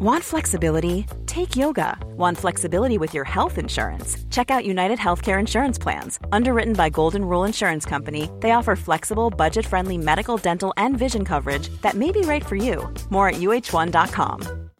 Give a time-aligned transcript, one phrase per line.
[0.00, 1.06] Want flexibility?
[1.26, 1.98] Take yoga.
[2.16, 4.16] Want flexibility with your health insurance?
[4.30, 6.20] Check out United Healthcare Insurance Plans.
[6.30, 11.24] Underwritten by Golden Rule Insurance Company, they offer flexible, budget friendly medical, dental, and vision
[11.24, 12.88] coverage that may be right for you.
[13.10, 14.70] More at uh1.com.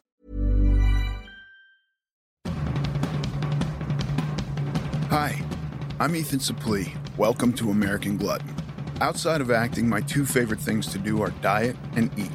[5.09, 5.43] Hi,
[5.99, 6.95] I'm Ethan Suplee.
[7.17, 8.55] Welcome to American Glutton.
[9.01, 12.31] Outside of acting, my two favorite things to do are diet and eat.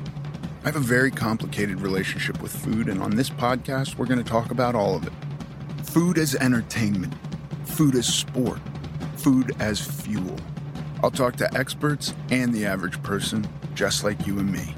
[0.64, 4.24] I have a very complicated relationship with food, and on this podcast, we're going to
[4.24, 5.12] talk about all of it
[5.84, 7.12] food as entertainment,
[7.66, 8.60] food as sport,
[9.14, 10.36] food as fuel.
[11.02, 14.74] I'll talk to experts and the average person, just like you and me.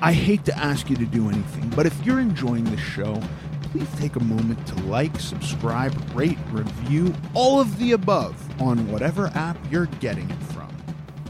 [0.00, 3.22] I hate to ask you to do anything, but if you're enjoying the show,
[3.62, 9.28] please take a moment to like, subscribe, rate, review, all of the above on whatever
[9.36, 10.67] app you're getting it from.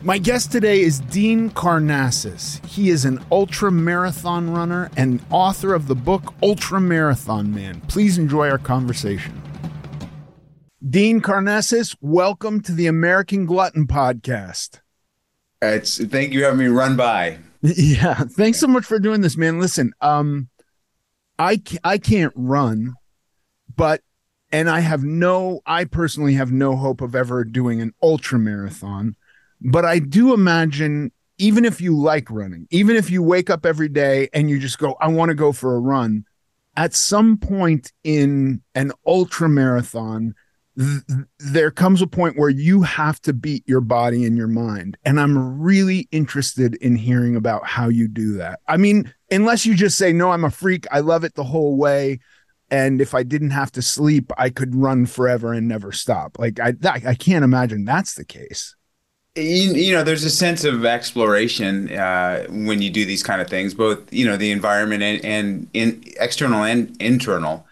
[0.08, 2.64] My guest today is Dean Karnazes.
[2.64, 7.82] He is an ultra marathon runner and author of the book Ultra Marathon Man.
[7.88, 9.42] Please enjoy our conversation.
[10.88, 14.80] Dean Karnazes, welcome to the American Glutton podcast.
[15.60, 17.40] It's thank you for having me run by.
[17.60, 19.60] Yeah, thanks so much for doing this, man.
[19.60, 20.48] Listen, um,
[21.38, 22.94] I I can't run,
[23.76, 24.00] but
[24.50, 29.14] and I have no, I personally have no hope of ever doing an ultra marathon.
[29.60, 33.88] But I do imagine, even if you like running, even if you wake up every
[33.88, 36.24] day and you just go, I want to go for a run,
[36.76, 40.34] at some point in an ultra marathon,
[40.78, 41.02] th-
[41.38, 44.96] there comes a point where you have to beat your body and your mind.
[45.04, 48.60] And I'm really interested in hearing about how you do that.
[48.68, 51.76] I mean, unless you just say, No, I'm a freak, I love it the whole
[51.76, 52.20] way.
[52.70, 56.38] And if I didn't have to sleep, I could run forever and never stop.
[56.38, 58.76] Like I, I can't imagine that's the case
[59.36, 63.48] you, you, know there's a sense of exploration uh, when you do these kind of
[63.48, 67.64] things both you know the environment and, and in external and internal.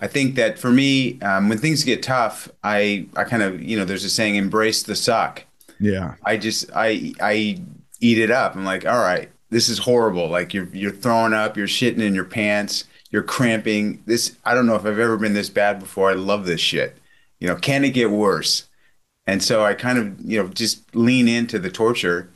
[0.00, 3.76] I think that for me um, when things get tough i i kind of you
[3.76, 5.44] know there's a saying embrace the suck.
[5.80, 6.14] Yeah.
[6.24, 7.58] I just i i
[8.00, 8.56] eat it up.
[8.56, 10.28] I'm like all right this is horrible.
[10.28, 14.02] Like you're you're throwing up you're shitting in your pants you're cramping.
[14.06, 16.10] This i don't know if i've ever been this bad before.
[16.10, 16.98] I love this shit.
[17.38, 18.66] You know can it get worse
[19.26, 22.30] and so I kind of you know just lean into the torture,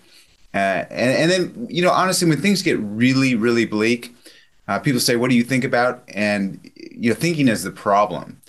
[0.55, 4.15] uh, and and then you know honestly when things get really really bleak,
[4.69, 8.41] uh, people say what do you think about and you know thinking is the problem.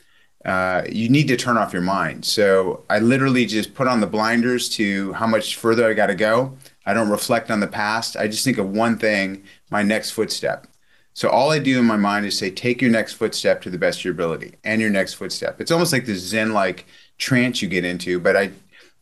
[0.46, 2.24] Uh, you need to turn off your mind.
[2.24, 6.16] So I literally just put on the blinders to how much further I got to
[6.16, 6.58] go.
[6.86, 8.16] I don't reflect on the past.
[8.16, 10.66] I just think of one thing, my next footstep.
[11.14, 13.78] So all I do in my mind is say, take your next footstep to the
[13.78, 15.60] best of your ability and your next footstep.
[15.60, 16.86] It's almost like this Zen like
[17.20, 18.20] trance you get into.
[18.20, 18.52] But I,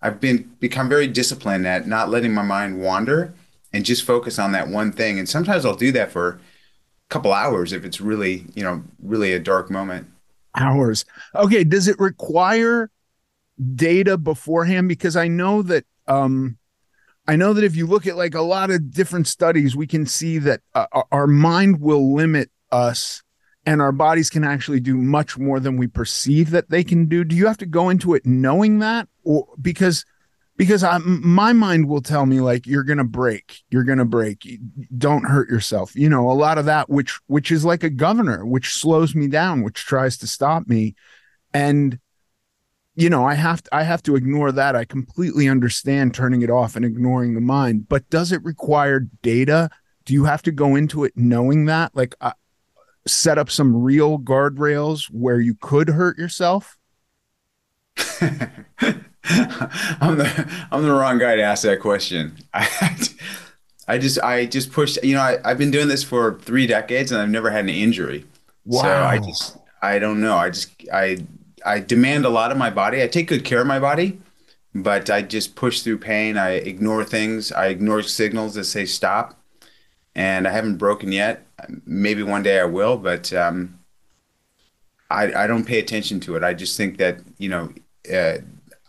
[0.02, 3.34] I've been become very disciplined at not letting my mind wander
[3.72, 5.20] and just focus on that one thing.
[5.20, 6.40] And sometimes I'll do that for a
[7.10, 10.08] couple hours if it's really, you know, really a dark moment.
[10.56, 11.06] Hours.
[11.36, 11.64] Okay.
[11.64, 12.90] Does it require
[13.76, 14.90] data beforehand?
[14.90, 16.58] Because I know that, um,
[17.28, 20.06] I know that if you look at like a lot of different studies, we can
[20.06, 23.22] see that uh, our mind will limit us
[23.68, 27.26] and our bodies can actually do much more than we perceive that they can do.
[27.26, 29.10] Do you have to go into it knowing that?
[29.26, 30.06] Or because
[30.56, 33.64] because I, my mind will tell me like you're gonna break.
[33.70, 34.48] You're gonna break.
[34.98, 35.94] Don't hurt yourself.
[35.98, 39.28] You know a lot of that which which is like a governor which slows me
[39.28, 40.96] down which tries to stop me.
[41.54, 42.00] And
[42.96, 44.78] you know i have to i have to ignore that.
[44.78, 47.90] I completely understand turning it off and ignoring the mind.
[47.90, 49.70] But does it require data?
[50.06, 51.94] Do you have to go into it knowing that?
[51.94, 52.32] Like I,
[53.08, 56.78] set up some real guardrails where you could hurt yourself?
[58.20, 62.38] I'm the I'm the wrong guy to ask that question.
[62.54, 62.98] I,
[63.88, 65.04] I just I just pushed.
[65.04, 67.70] You know, I, I've been doing this for three decades and I've never had an
[67.70, 68.26] injury.
[68.66, 68.82] Wow.
[68.82, 70.36] So I just I don't know.
[70.36, 71.18] I just I
[71.66, 73.02] I demand a lot of my body.
[73.02, 74.20] I take good care of my body,
[74.76, 76.38] but I just push through pain.
[76.38, 77.52] I ignore things.
[77.52, 79.40] I ignore signals that say stop,
[80.18, 81.48] and I haven't broken yet
[81.86, 83.80] maybe one day I will, but um,
[85.10, 86.44] I, I don't pay attention to it.
[86.44, 87.74] I just think that, you know,
[88.14, 88.38] uh,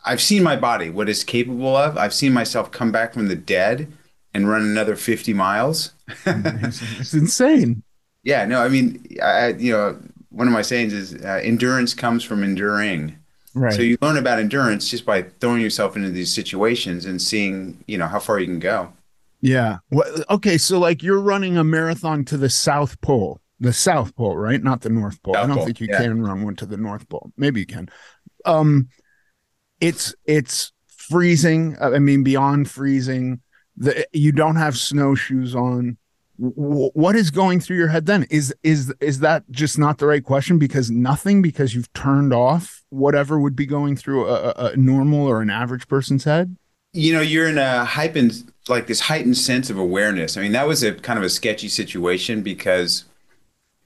[0.05, 1.97] I've seen my body, what it's capable of.
[1.97, 3.93] I've seen myself come back from the dead
[4.35, 5.93] and run another 50 miles.
[6.27, 7.83] it's insane.
[8.23, 9.99] Yeah, no, I mean, I, you know,
[10.31, 13.17] one of my sayings is uh, endurance comes from enduring.
[13.55, 13.73] Right.
[13.73, 17.99] So you learn about endurance just by throwing yourself into these situations and seeing, you
[17.99, 18.93] know, how far you can go.
[19.41, 19.79] Yeah.
[19.91, 20.59] Well, okay.
[20.59, 24.63] So, like, you're running a marathon to the South Pole, the South Pole, right?
[24.63, 25.35] Not the North Pole.
[25.35, 25.99] South I don't Pole, think you yeah.
[25.99, 27.33] can run one to the North Pole.
[27.37, 27.89] Maybe you can.
[28.45, 28.89] Um,
[29.81, 31.77] it's it's freezing.
[31.81, 33.41] I mean, beyond freezing.
[33.77, 35.99] The you don't have snowshoes on.
[36.41, 38.27] w- what is going through your head then?
[38.31, 42.83] Is is is that just not the right question because nothing because you've turned off
[42.91, 46.57] whatever would be going through a, a normal or an average person's head?
[46.93, 50.37] You know, you're in a heightened like this heightened sense of awareness.
[50.37, 53.05] I mean, that was a kind of a sketchy situation because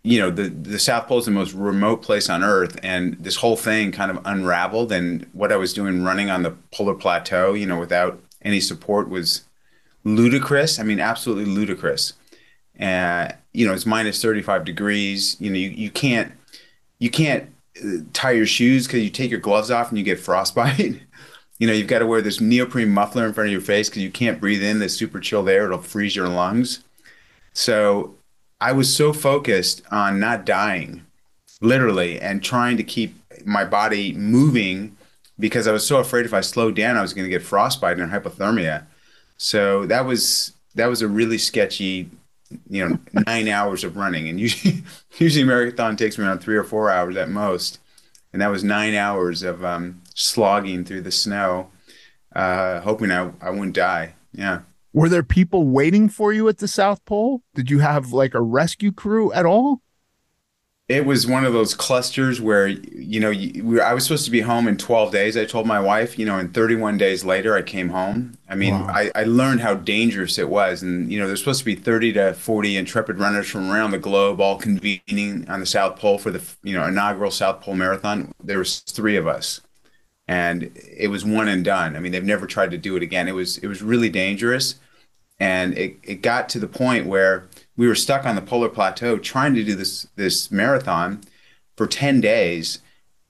[0.02, 3.36] you know the the South Pole is the most remote place on Earth, and this
[3.36, 4.92] whole thing kind of unraveled.
[4.92, 9.08] And what I was doing running on the polar plateau, you know, without any support
[9.08, 9.42] was
[10.04, 10.78] ludicrous.
[10.78, 12.14] I mean, absolutely ludicrous.
[12.76, 15.36] And uh, you know, it's minus thirty five degrees.
[15.40, 16.32] You know, you, you can't
[16.98, 17.50] you can't
[17.84, 21.00] uh, tie your shoes because you take your gloves off and you get frostbite.
[21.62, 24.02] you know, you've got to wear this neoprene muffler in front of your face because
[24.02, 26.82] you can't breathe in this super chilled air; it'll freeze your lungs.
[27.52, 28.16] So
[28.60, 31.06] I was so focused on not dying,
[31.60, 33.14] literally, and trying to keep
[33.44, 34.96] my body moving
[35.38, 38.00] because I was so afraid if I slowed down, I was going to get frostbite
[38.00, 38.86] and hypothermia.
[39.36, 42.10] So that was that was a really sketchy,
[42.68, 42.98] you know,
[43.28, 44.28] nine hours of running.
[44.28, 44.82] And usually,
[45.18, 47.78] usually marathon takes me around three or four hours at most,
[48.32, 51.70] and that was nine hours of um, slogging through the snow,
[52.34, 54.14] uh, hoping I I wouldn't die.
[54.32, 54.60] Yeah.
[54.92, 57.42] Were there people waiting for you at the South Pole?
[57.54, 59.80] Did you have like a rescue crew at all?
[60.88, 64.42] It was one of those clusters where you know you, I was supposed to be
[64.42, 65.36] home in 12 days.
[65.38, 68.36] I told my wife, you know, and 31 days later I came home.
[68.46, 68.88] I mean, wow.
[68.88, 72.12] I, I learned how dangerous it was, and you know, there's supposed to be 30
[72.14, 76.30] to 40 intrepid runners from around the globe all convening on the South Pole for
[76.30, 78.34] the you know inaugural South Pole Marathon.
[78.42, 79.62] There was three of us
[80.28, 81.96] and it was one and done.
[81.96, 83.28] I mean, they've never tried to do it again.
[83.28, 84.76] It was it was really dangerous,
[85.40, 89.18] and it, it got to the point where we were stuck on the polar plateau
[89.18, 91.22] trying to do this this marathon
[91.76, 92.78] for ten days,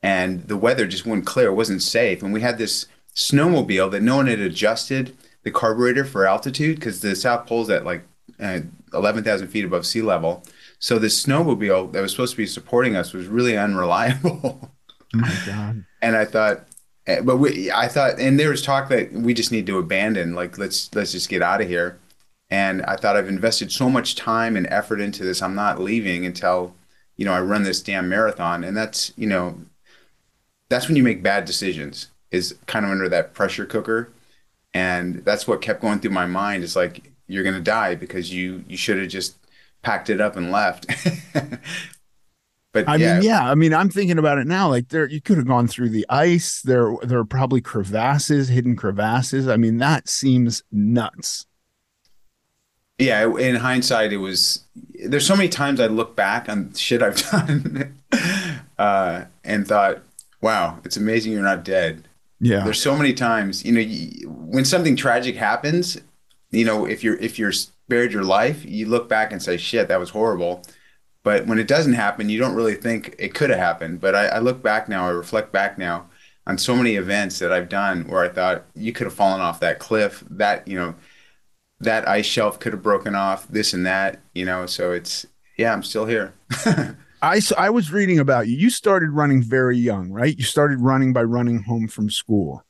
[0.02, 1.48] and the weather just wouldn't clear.
[1.48, 6.04] It wasn't safe, and we had this snowmobile that no one had adjusted the carburetor
[6.04, 8.04] for altitude because the South Pole's at like
[8.40, 8.60] uh,
[8.92, 10.42] eleven thousand feet above sea level.
[10.78, 14.72] So this snowmobile that was supposed to be supporting us was really unreliable.
[15.14, 15.84] Oh my god!
[16.02, 16.66] and I thought,
[17.06, 20.34] Eh, but we, I thought, and there was talk that we just need to abandon,
[20.34, 21.98] like let's let's just get out of here.
[22.50, 26.26] And I thought I've invested so much time and effort into this, I'm not leaving
[26.26, 26.74] until
[27.16, 28.62] you know I run this damn marathon.
[28.64, 29.60] And that's you know,
[30.68, 34.12] that's when you make bad decisions, is kind of under that pressure cooker,
[34.74, 36.64] and that's what kept going through my mind.
[36.64, 39.36] Is like you're gonna die because you you should have just
[39.82, 40.86] packed it up and left.
[42.72, 43.14] But I yeah.
[43.14, 44.68] mean, yeah, I mean, I'm thinking about it now.
[44.68, 46.62] Like there, you could have gone through the ice.
[46.62, 49.46] There, there are probably crevasses, hidden crevasses.
[49.46, 51.46] I mean, that seems nuts.
[52.98, 54.64] Yeah, in hindsight, it was.
[55.04, 57.94] There's so many times I look back on shit I've done,
[58.78, 60.02] uh, and thought,
[60.40, 62.08] "Wow, it's amazing you're not dead."
[62.40, 62.64] Yeah.
[62.64, 65.96] There's so many times, you know, you, when something tragic happens,
[66.50, 69.88] you know, if you're if you're spared your life, you look back and say, "Shit,
[69.88, 70.62] that was horrible."
[71.22, 74.00] But when it doesn't happen, you don't really think it could have happened.
[74.00, 76.08] But I, I, look back now, I reflect back now
[76.46, 79.60] on so many events that I've done where I thought you could have fallen off
[79.60, 80.94] that cliff, that, you know,
[81.80, 84.66] that ice shelf could have broken off, this and that, you know.
[84.66, 85.26] So it's,
[85.56, 86.34] yeah, I'm still here.
[87.22, 88.56] I, I was reading about you.
[88.56, 90.36] You started running very young, right?
[90.36, 92.64] You started running by running home from school.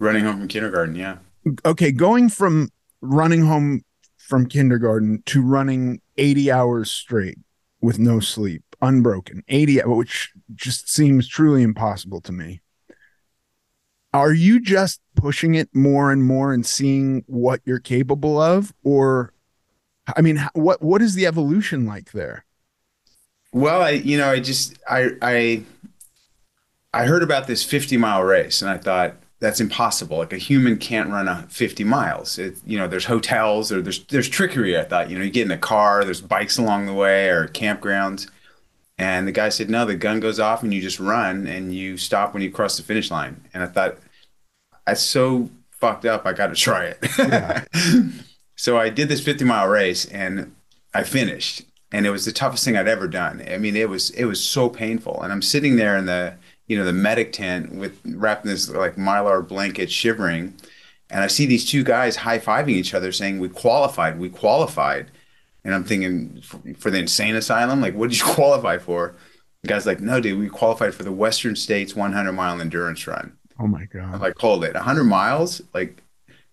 [0.00, 1.18] Running home from kindergarten, yeah.
[1.64, 2.70] Okay, going from
[3.00, 3.84] running home
[4.18, 7.38] from kindergarten to running 80 hours straight
[7.80, 12.62] with no sleep, unbroken, 80, which just seems truly impossible to me.
[14.12, 18.72] Are you just pushing it more and more and seeing what you're capable of?
[18.84, 19.32] Or,
[20.16, 22.44] I mean, what, what is the evolution like there?
[23.52, 25.62] Well, I, you know, I just, I, I,
[26.92, 30.16] I heard about this 50 mile race and I thought, that's impossible.
[30.16, 32.38] Like a human can't run a 50 miles.
[32.38, 34.78] It, you know, there's hotels or there's there's trickery.
[34.78, 37.46] I thought, you know, you get in a car, there's bikes along the way or
[37.48, 38.30] campgrounds.
[38.96, 41.98] And the guy said, no, the gun goes off and you just run and you
[41.98, 43.44] stop when you cross the finish line.
[43.52, 43.98] And I thought,
[44.86, 46.24] that's so fucked up.
[46.24, 46.98] I got to try it.
[47.18, 47.64] Yeah.
[48.56, 50.54] so I did this 50 mile race and
[50.94, 51.62] I finished.
[51.92, 53.44] And it was the toughest thing I'd ever done.
[53.46, 55.20] I mean, it was it was so painful.
[55.22, 56.34] And I'm sitting there in the
[56.66, 60.54] you know, the medic tent with wrapped in this like mylar blanket, shivering.
[61.10, 65.10] And I see these two guys high fiving each other, saying, "We qualified, we qualified."
[65.64, 69.14] And I'm thinking, for, for, the insane asylum, like, what did you qualify for?
[69.62, 73.36] The guy's like, "No, dude, we qualified for the Western States 100 mile endurance run."
[73.58, 74.14] Oh my god!
[74.14, 76.02] I'm like, hold it, 100 miles, like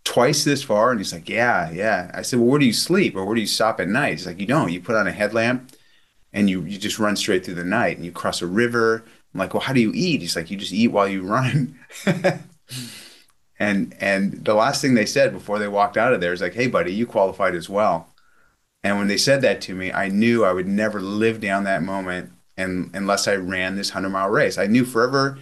[0.04, 0.92] twice this far?
[0.92, 3.42] And he's like, "Yeah, yeah." I said, "Well, where do you sleep, or where do
[3.42, 4.72] you stop at night?" He's like, "You don't.
[4.72, 5.72] You put on a headlamp,
[6.34, 9.40] and you you just run straight through the night, and you cross a river." I'm
[9.40, 10.22] like, well, how do you eat?
[10.22, 11.80] He's like, you just eat while you run.
[13.60, 16.54] and and the last thing they said before they walked out of there is like,
[16.54, 18.08] hey, buddy, you qualified as well.
[18.84, 21.84] And when they said that to me, I knew I would never live down that
[21.84, 24.58] moment and unless I ran this 100 mile race.
[24.58, 25.38] I knew forever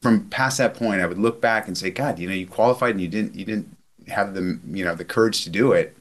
[0.00, 2.92] from past that point, I would look back and say, God, you know, you qualified
[2.92, 3.76] and you didn't, you didn't
[4.08, 5.96] have the, you know, the courage to do it.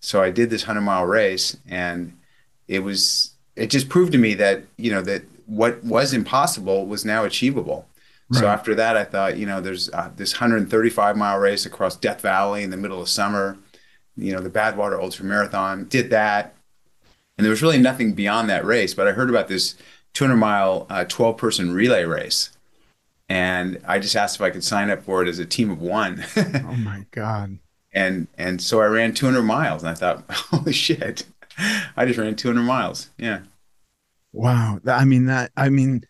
[0.00, 2.16] So I did this 100 mile race and
[2.66, 7.04] it was, it just proved to me that, you know, that what was impossible was
[7.04, 7.88] now achievable.
[8.28, 8.40] Right.
[8.40, 12.22] So after that, I thought, you know, there's uh, this 135 mile race across Death
[12.22, 13.58] Valley in the middle of summer,
[14.16, 15.86] you know, the Badwater Ultra Marathon.
[15.88, 16.54] Did that,
[17.36, 18.94] and there was really nothing beyond that race.
[18.94, 19.74] But I heard about this
[20.14, 22.50] 200 mile, uh, 12 person relay race,
[23.28, 25.80] and I just asked if I could sign up for it as a team of
[25.80, 26.24] one.
[26.36, 27.58] oh my god!
[27.92, 31.24] And and so I ran 200 miles, and I thought, holy shit,
[31.58, 33.10] I just ran 200 miles.
[33.18, 33.40] Yeah.
[34.32, 34.80] Wow.
[34.86, 35.52] I mean that.
[35.56, 36.02] I mean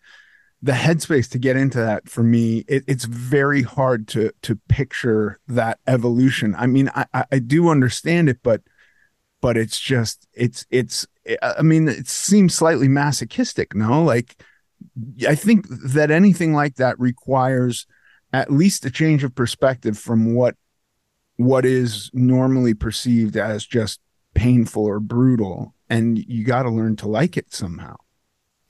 [0.63, 5.37] the headspace to get into that for me it, it's very hard to to picture
[5.45, 8.61] that evolution i mean I, I do understand it but
[9.41, 11.05] but it's just it's it's
[11.41, 14.41] i mean it seems slightly masochistic no like
[15.27, 17.85] i think that anything like that requires
[18.31, 20.55] at least a change of perspective from what
[21.35, 23.99] what is normally perceived as just
[24.33, 27.95] painful or brutal and you got to learn to like it somehow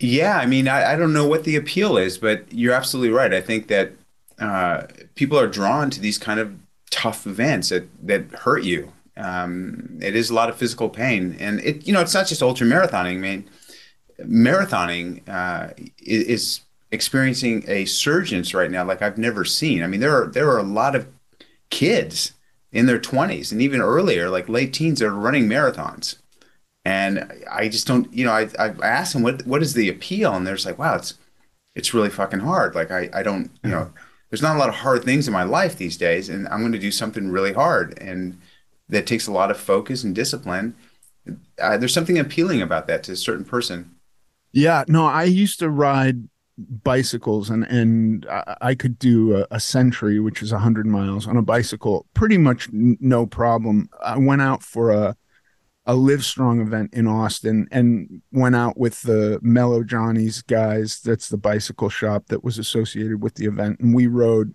[0.03, 3.33] yeah, I mean, I, I don't know what the appeal is, but you're absolutely right.
[3.33, 3.93] I think that
[4.39, 4.83] uh,
[5.15, 6.53] people are drawn to these kind of
[6.91, 8.91] tough events that that hurt you.
[9.15, 12.41] Um, it is a lot of physical pain, and it you know it's not just
[12.41, 13.15] ultra marathoning.
[13.15, 13.49] I mean,
[14.19, 15.69] marathoning uh,
[15.99, 19.83] is, experiencing a surgence right now like I've never seen.
[19.83, 21.07] I mean, there are there are a lot of
[21.69, 22.33] kids
[22.71, 26.17] in their 20s and even earlier, like late teens, that are running marathons.
[26.85, 30.33] And I just don't, you know, I, I asked them what what is the appeal,
[30.33, 31.15] and they're just like, wow, it's
[31.75, 32.75] it's really fucking hard.
[32.75, 33.91] Like I I don't, you know,
[34.29, 36.71] there's not a lot of hard things in my life these days, and I'm going
[36.73, 38.39] to do something really hard, and
[38.89, 40.75] that takes a lot of focus and discipline.
[41.59, 43.95] Uh, there's something appealing about that to a certain person.
[44.51, 48.27] Yeah, no, I used to ride bicycles and and
[48.61, 52.69] I could do a, a century, which is hundred miles on a bicycle, pretty much
[52.69, 53.89] n- no problem.
[54.03, 55.15] I went out for a
[55.85, 61.01] a Livestrong event in Austin and went out with the Mellow Johnny's guys.
[61.01, 64.53] That's the bicycle shop that was associated with the event, and we rode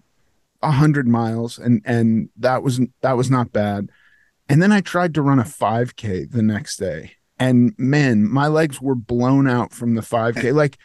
[0.62, 3.90] a hundred miles, and and that was that was not bad.
[4.49, 8.80] And then I tried to run a 5K the next day, and man, my legs
[8.80, 10.54] were blown out from the 5K.
[10.54, 10.78] like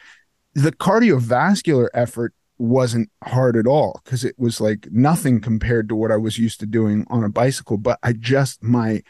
[0.53, 6.11] the cardiovascular effort wasn't hard at all because it was like nothing compared to what
[6.11, 7.77] I was used to doing on a bicycle.
[7.77, 9.03] But I just my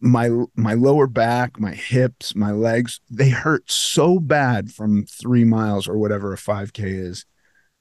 [0.00, 5.86] my my lower back, my hips, my legs, they hurt so bad from 3 miles
[5.86, 7.26] or whatever a 5k is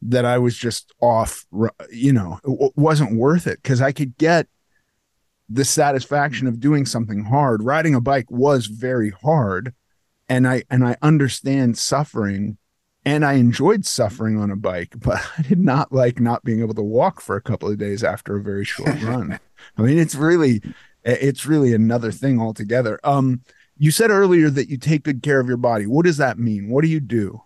[0.02, 1.46] that I was just off,
[1.90, 4.48] you know, it wasn't worth it cuz I could get
[5.48, 7.64] the satisfaction of doing something hard.
[7.64, 9.74] Riding a bike was very hard
[10.28, 12.58] and I and I understand suffering
[13.06, 16.74] and I enjoyed suffering on a bike, but I did not like not being able
[16.75, 19.40] to walk for a couple of days after a very short run.
[19.78, 20.62] I mean, it's really
[21.06, 23.00] it's really another thing altogether.
[23.04, 23.42] Um,
[23.78, 25.86] you said earlier that you take good care of your body.
[25.86, 26.70] What does that mean?
[26.70, 27.42] What do you do?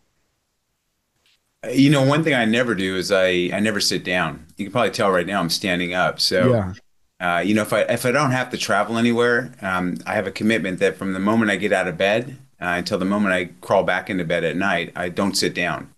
[1.69, 4.45] You know, one thing I never do is I I never sit down.
[4.55, 6.21] You can probably tell right now I'm standing up.
[6.21, 6.73] So,
[7.19, 7.37] yeah.
[7.37, 10.25] uh, you know, if I if I don't have to travel anywhere, um, I have
[10.25, 13.33] a commitment that from the moment I get out of bed uh, until the moment
[13.33, 15.93] I crawl back into bed at night, I don't sit down.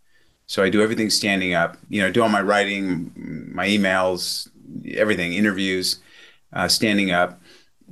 [0.47, 1.77] So I do everything standing up.
[1.89, 3.11] You know, do all my writing,
[3.53, 4.49] my emails,
[4.95, 5.99] everything, interviews,
[6.53, 7.40] uh, standing up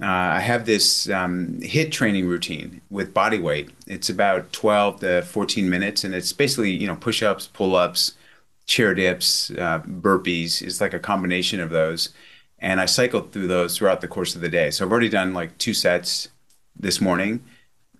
[0.02, 3.70] uh, I have this um, HIIT training routine with body weight.
[3.86, 8.14] It's about 12 to 14 minutes, and it's basically you know push-ups, pull-ups,
[8.66, 10.62] chair dips, uh, burpees.
[10.62, 12.10] It's like a combination of those,
[12.60, 14.72] and I cycle through those throughout the course of the day.
[14.72, 16.30] So I've already done like two sets
[16.80, 17.44] this morning,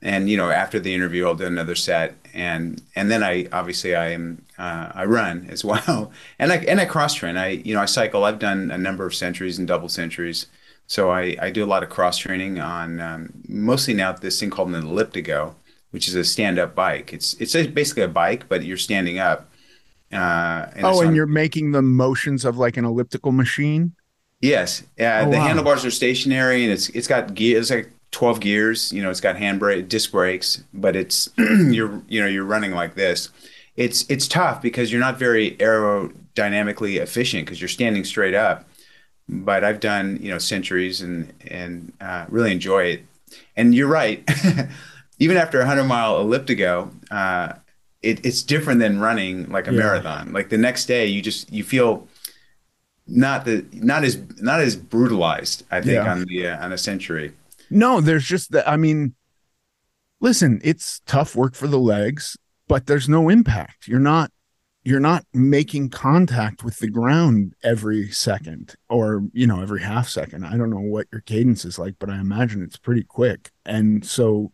[0.02, 3.94] and you know after the interview I'll do another set, and and then I obviously
[3.94, 7.36] I am uh, I run as well, and I and I cross train.
[7.36, 8.24] I you know I cycle.
[8.24, 10.48] I've done a number of centuries and double centuries.
[10.90, 14.50] So I, I do a lot of cross training on um, mostly now this thing
[14.50, 15.54] called an ElliptiGO,
[15.92, 17.14] which is a stand up bike.
[17.14, 19.52] It's it's basically a bike, but you're standing up.
[20.12, 23.94] Uh, and oh, and on, you're making the motions of like an elliptical machine.
[24.42, 25.46] Yes, uh, oh, the wow.
[25.46, 28.92] handlebars are stationary, and it's it's got gears like 12 gears.
[28.92, 32.96] You know, it's got handbrake, disc brakes, but it's you're you know you're running like
[32.96, 33.30] this.
[33.76, 38.66] It's it's tough because you're not very aerodynamically efficient because you're standing straight up
[39.30, 43.06] but I've done you know centuries and and uh, really enjoy it.
[43.56, 44.28] And you're right,
[45.20, 47.54] even after a hundred mile ElliptiGO, uh,
[48.02, 49.80] it, it's different than running like a yeah.
[49.80, 50.34] marathon.
[50.34, 52.08] Like the next day, you just you feel
[53.08, 55.64] not the not as not as brutalized.
[55.70, 56.12] I think yeah.
[56.12, 57.34] on the uh, on a century.
[57.70, 58.68] No, there's just that.
[58.68, 59.14] I mean,
[60.20, 62.36] listen, it's tough work for the legs,
[62.68, 63.88] but there's no impact.
[63.88, 64.32] You're not
[64.90, 70.44] you're not making contact with the ground every second or you know every half second.
[70.44, 73.52] I don't know what your cadence is like but i imagine it's pretty quick.
[73.66, 74.52] And so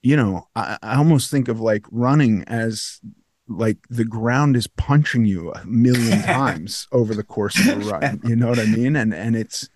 [0.00, 3.00] you know i, I almost think of like running as
[3.48, 8.20] like the ground is punching you a million times over the course of a run.
[8.24, 8.94] You know what i mean?
[8.94, 9.68] And and it's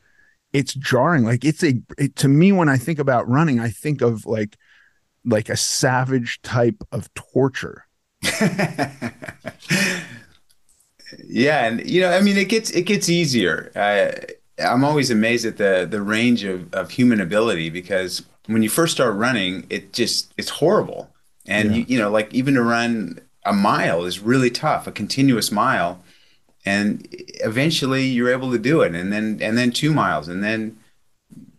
[0.53, 1.25] it's jarring.
[1.25, 4.57] Like it's a it, to me when i think about running i think of like
[5.25, 7.88] like a savage type of torture
[11.27, 13.71] yeah, and you know, I mean, it gets it gets easier.
[13.77, 14.11] Uh,
[14.63, 18.93] I'm always amazed at the the range of, of human ability because when you first
[18.93, 21.11] start running, it just it's horrible,
[21.47, 21.77] and yeah.
[21.77, 26.03] you you know, like even to run a mile is really tough, a continuous mile,
[26.65, 27.07] and
[27.45, 30.77] eventually you're able to do it, and then and then two miles, and then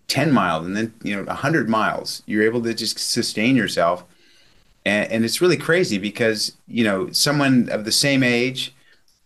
[0.07, 2.21] ten miles, and then you know a hundred miles.
[2.25, 4.03] You're able to just sustain yourself
[4.85, 8.73] and, and it's really crazy because you know someone of the same age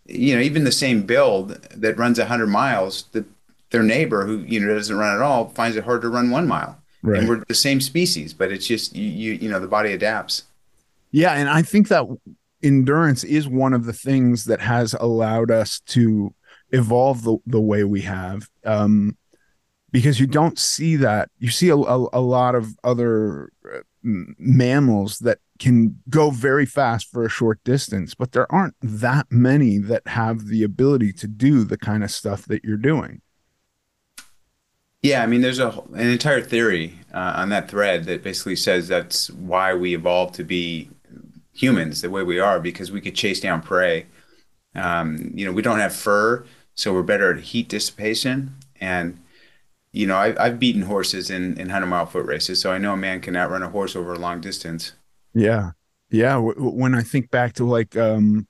[0.06, 3.24] you know even the same build that runs 100 miles the,
[3.70, 6.46] their neighbor who you know doesn't run at all finds it hard to run one
[6.46, 7.18] mile right.
[7.18, 10.44] and we're the same species but it's just you, you you know the body adapts
[11.10, 12.04] yeah and i think that
[12.62, 16.34] endurance is one of the things that has allowed us to
[16.70, 19.16] evolve the, the way we have um,
[19.92, 25.18] because you don't see that you see a, a, a lot of other uh, mammals
[25.20, 30.06] that can go very fast for a short distance, but there aren't that many that
[30.08, 33.22] have the ability to do the kind of stuff that you're doing.
[35.02, 38.88] Yeah, I mean, there's a an entire theory uh, on that thread that basically says
[38.88, 40.88] that's why we evolved to be
[41.52, 44.06] humans the way we are because we could chase down prey.
[44.74, 46.44] Um, you know, we don't have fur,
[46.74, 49.20] so we're better at heat dissipation, and
[49.94, 52.94] you know, I, have beaten horses in, in 100 mile foot races, so I know
[52.94, 54.92] a man can outrun a horse over a long distance.
[55.32, 55.70] Yeah.
[56.10, 56.34] Yeah.
[56.34, 58.48] W- when I think back to like um,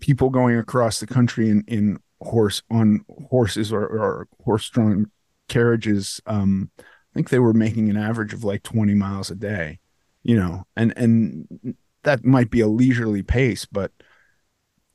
[0.00, 5.10] people going across the country in, in horse on horses or, or horse drawn
[5.48, 9.78] carriages, um, I think they were making an average of like 20 miles a day,
[10.22, 13.92] you know, and, and that might be a leisurely pace, but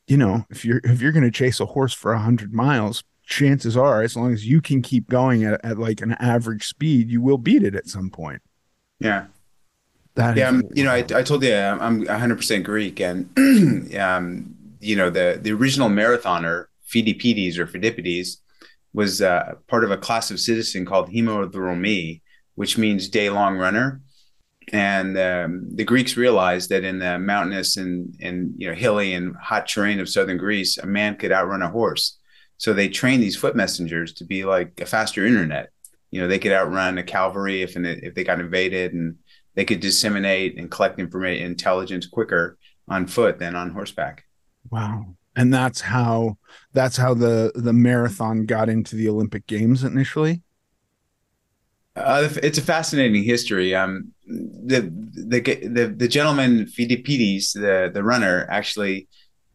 [0.05, 3.03] you know, if you're, if you're going to chase a horse for a hundred miles,
[3.27, 7.11] chances are, as long as you can keep going at, at like an average speed,
[7.11, 8.41] you will beat it at some point.
[8.99, 9.25] Yeah.
[10.15, 13.29] That yeah, is- you know, I, I told you I'm 100% Greek, and
[13.99, 18.37] um, you know the the original marathoner Phidippides or Phidippides
[18.93, 22.21] was uh, part of a class of citizen called hemodromi,
[22.55, 24.01] which means day long runner.
[24.73, 29.35] And um, the Greeks realized that in the mountainous and and you know hilly and
[29.35, 32.17] hot terrain of southern Greece, a man could outrun a horse.
[32.57, 35.69] So they trained these foot messengers to be like a faster internet.
[36.11, 39.17] You know, they could outrun a cavalry if if they got invaded, and
[39.55, 44.23] they could disseminate and collect information intelligence quicker on foot than on horseback.
[44.69, 45.15] Wow.
[45.35, 46.37] And that's how
[46.73, 50.41] that's how the the marathon got into the Olympic Games initially.
[51.95, 53.73] Uh, it's a fascinating history.
[53.73, 59.07] Um, the, the the the gentleman Phidippides, the the runner, actually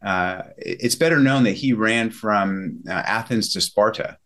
[0.03, 4.17] uh, it's better known that he ran from uh, Athens to Sparta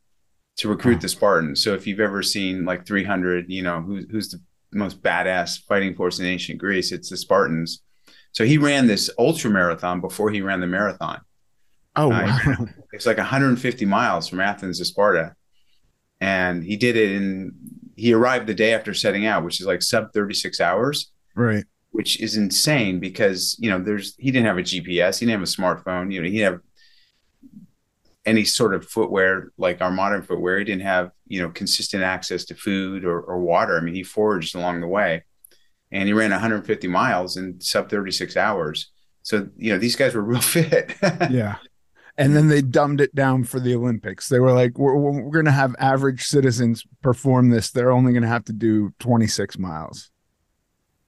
[0.57, 1.63] to recruit the Spartans.
[1.63, 5.95] So if you've ever seen like 300, you know, who, who's the most badass fighting
[5.95, 6.91] force in ancient Greece?
[6.91, 7.83] It's the Spartans.
[8.31, 11.21] So he ran this ultra marathon before he ran the marathon.
[11.95, 12.65] Oh, uh, wow.
[12.91, 15.35] it's like 150 miles from Athens to Sparta.
[16.19, 17.51] And he did it in,
[17.95, 21.11] he arrived the day after setting out, which is like sub 36 hours.
[21.35, 25.39] Right which is insane because you know there's he didn't have a GPS, he didn't
[25.39, 26.61] have a smartphone, you know, he didn't have
[28.27, 30.59] any sort of footwear like our modern footwear.
[30.59, 33.77] He didn't have you know consistent access to food or, or water.
[33.77, 35.23] I mean, he foraged along the way,
[35.91, 38.91] and he ran 150 miles in sub 36 hours.
[39.23, 40.93] So you know these guys were real fit.
[41.01, 41.55] yeah.
[42.19, 44.27] And then they dumbed it down for the Olympics.
[44.27, 47.69] They were like, "We're, we're going to have average citizens perform this.
[47.69, 50.09] They're only going to have to do 26 miles."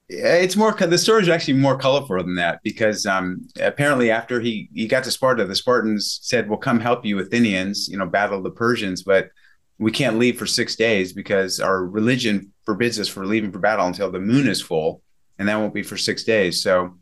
[0.10, 4.68] It's more the story is actually more colorful than that because um, apparently after he
[4.74, 7.88] he got to Sparta, the Spartans said, "We'll come help you, Athenians.
[7.88, 9.30] You know, battle the Persians, but
[9.78, 13.86] we can't leave for six days because our religion forbids us for leaving for battle
[13.86, 15.04] until the moon is full,
[15.38, 16.98] and that won't be for six days." So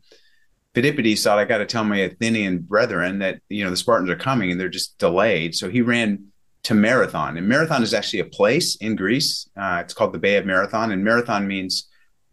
[0.73, 4.17] Phidippides thought, "I got to tell my Athenian brethren that you know the Spartans are
[4.17, 6.25] coming and they're just delayed." So he ran
[6.63, 9.49] to Marathon, and Marathon is actually a place in Greece.
[9.55, 11.86] Uh, it's called the Bay of Marathon, and Marathon means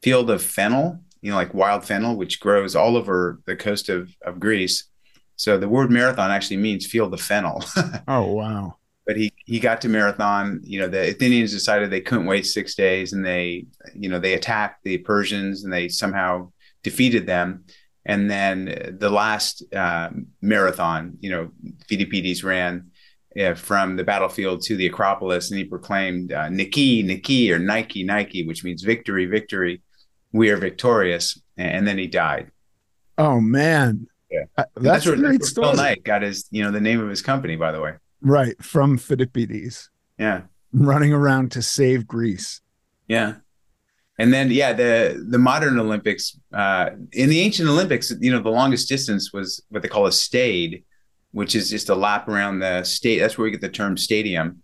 [0.05, 4.15] field of fennel, you know, like wild fennel, which grows all over the coast of,
[4.23, 4.85] of Greece.
[5.37, 7.65] So the word marathon actually means field of fennel.
[8.09, 8.77] oh, wow.
[9.07, 10.61] but he he got to marathon.
[10.63, 13.65] You know, the Athenians decided they couldn't wait six days, and they
[13.95, 17.65] you know they attacked the Persians and they somehow defeated them.
[18.05, 20.11] And then the last uh,
[20.43, 21.51] marathon, you know,
[21.89, 22.91] Phidippides ran
[23.41, 28.05] uh, from the battlefield to the Acropolis, and he proclaimed uh, Nike, Nike, or Nike,
[28.05, 29.81] Nike, which means victory, victory.
[30.35, 31.41] We are victorious.
[31.57, 32.51] And then he died.
[33.17, 35.69] Oh man, yeah, uh, that's, that's, where, a great that's story.
[35.69, 37.95] Phil Knight got his, you know, the name of his company, by the way.
[38.21, 39.89] Right from Phidippides.
[40.19, 40.43] Yeah,
[40.73, 42.61] running around to save Greece.
[43.07, 43.37] Yeah,
[44.19, 48.51] and then yeah, the the modern Olympics, uh, in the ancient Olympics, you know, the
[48.51, 50.85] longest distance was what they call a stade,
[51.31, 53.21] which is just a lap around the state.
[53.21, 54.63] That's where we get the term stadium.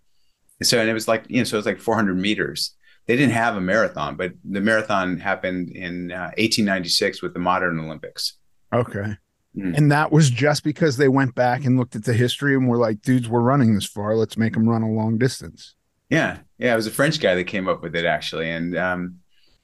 [0.59, 2.75] And so, and it was like, you know, so it was like 400 meters.
[3.07, 7.79] They didn't have a marathon, but the marathon happened in uh, 1896 with the modern
[7.79, 8.37] Olympics.
[8.73, 9.17] Okay.
[9.57, 9.77] Mm.
[9.77, 12.77] And that was just because they went back and looked at the history and were
[12.77, 14.15] like, dudes, we're running this far.
[14.15, 15.75] Let's make them run a long distance.
[16.09, 16.39] Yeah.
[16.57, 16.73] Yeah.
[16.73, 18.49] It was a French guy that came up with it, actually.
[18.49, 19.17] And, um,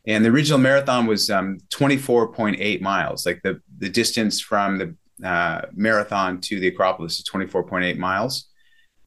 [0.06, 3.26] and the original marathon was um, 24.8 miles.
[3.26, 4.96] Like the, the distance from the
[5.28, 8.50] uh, marathon to the Acropolis is 24.8 miles.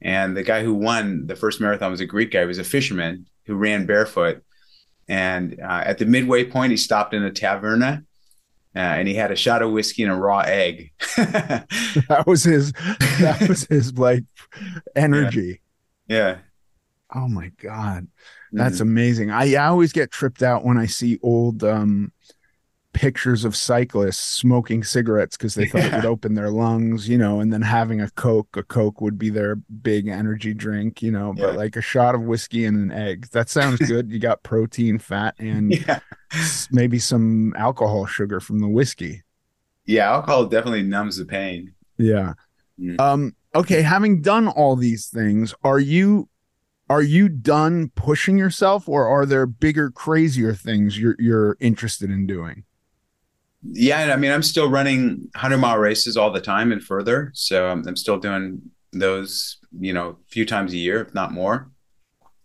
[0.02, 2.40] And the guy who won the first marathon was a Greek guy.
[2.40, 4.42] He was a fisherman who ran barefoot.
[5.09, 8.05] And uh, at the midway point, he stopped in a taverna
[8.76, 10.92] uh, and he had a shot of whiskey and a raw egg.
[11.16, 14.24] that was his, that was his like
[14.94, 15.61] energy.
[16.07, 16.16] Yeah.
[16.16, 16.38] yeah.
[17.12, 18.07] Oh my God.
[18.53, 18.83] That's mm-hmm.
[18.83, 19.31] amazing.
[19.31, 22.12] I, I always get tripped out when I see old, um,
[22.92, 25.88] pictures of cyclists smoking cigarettes because they thought yeah.
[25.88, 28.57] it would open their lungs, you know, and then having a Coke.
[28.57, 31.46] A Coke would be their big energy drink, you know, yeah.
[31.46, 33.29] but like a shot of whiskey and an egg.
[33.33, 34.11] That sounds good.
[34.11, 36.00] you got protein, fat, and yeah.
[36.70, 39.22] maybe some alcohol sugar from the whiskey.
[39.87, 41.74] Yeah, alcohol definitely numbs the pain.
[41.96, 42.35] Yeah.
[42.79, 43.00] Mm.
[43.00, 46.29] Um, okay, having done all these things, are you
[46.88, 52.26] are you done pushing yourself or are there bigger crazier things you're you're interested in
[52.26, 52.64] doing
[53.62, 57.31] yeah, I mean, I'm still running 100 mile races all the time and further.
[57.35, 61.33] So I'm, I'm still doing those, you know, a few times a year, if not
[61.33, 61.70] more.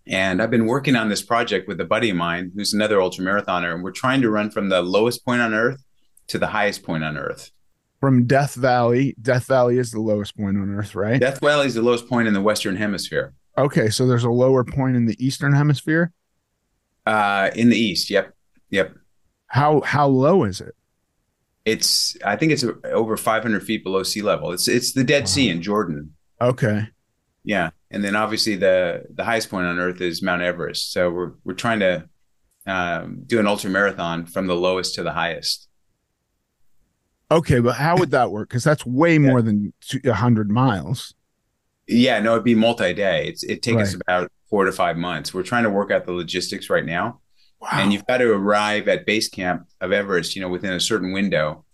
[0.08, 3.24] And I've been working on this project with a buddy of mine who's another ultra
[3.24, 5.84] marathoner, and we're trying to run from the lowest point on earth
[6.28, 7.52] to the highest point on earth.
[8.02, 11.20] From Death Valley, Death Valley is the lowest point on earth, right?
[11.20, 13.34] Death Valley is the lowest point in the Western Hemisphere.
[13.58, 16.12] Okay, so there's a lower point in the Eastern Hemisphere.
[17.08, 18.34] Uh, in the East, yep,
[18.70, 18.94] yep.
[19.48, 20.76] How how low is it?
[21.66, 24.52] It's I think it's over 500 feet below sea level.
[24.52, 25.28] It's it's the Dead wow.
[25.28, 26.14] Sea in Jordan.
[26.40, 26.88] Okay.
[27.44, 30.92] Yeah, and then obviously the the highest point on Earth is Mount Everest.
[30.92, 32.10] So we're we're trying to
[32.68, 35.68] um, do an ultra marathon from the lowest to the highest.
[37.32, 38.50] Okay, but how would that work?
[38.50, 39.74] Because that's way more than
[40.06, 41.14] hundred miles.
[41.88, 43.28] Yeah, no, it'd be multi-day.
[43.28, 43.84] It's it takes right.
[43.84, 45.34] us about four to five months.
[45.34, 47.22] We're trying to work out the logistics right now.
[47.62, 47.70] Wow.
[47.74, 51.12] And you've got to arrive at base camp of Everest, you know, within a certain
[51.12, 51.66] window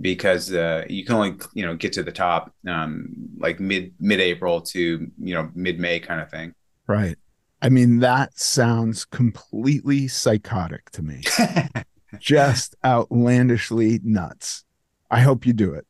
[0.00, 4.20] because uh, you can only, you know, get to the top um, like mid mid
[4.20, 6.54] April to, you know, mid May kind of thing.
[6.86, 7.16] Right.
[7.60, 11.22] I mean, that sounds completely psychotic to me.
[12.18, 14.64] Just outlandishly nuts.
[15.10, 15.86] I hope you do it.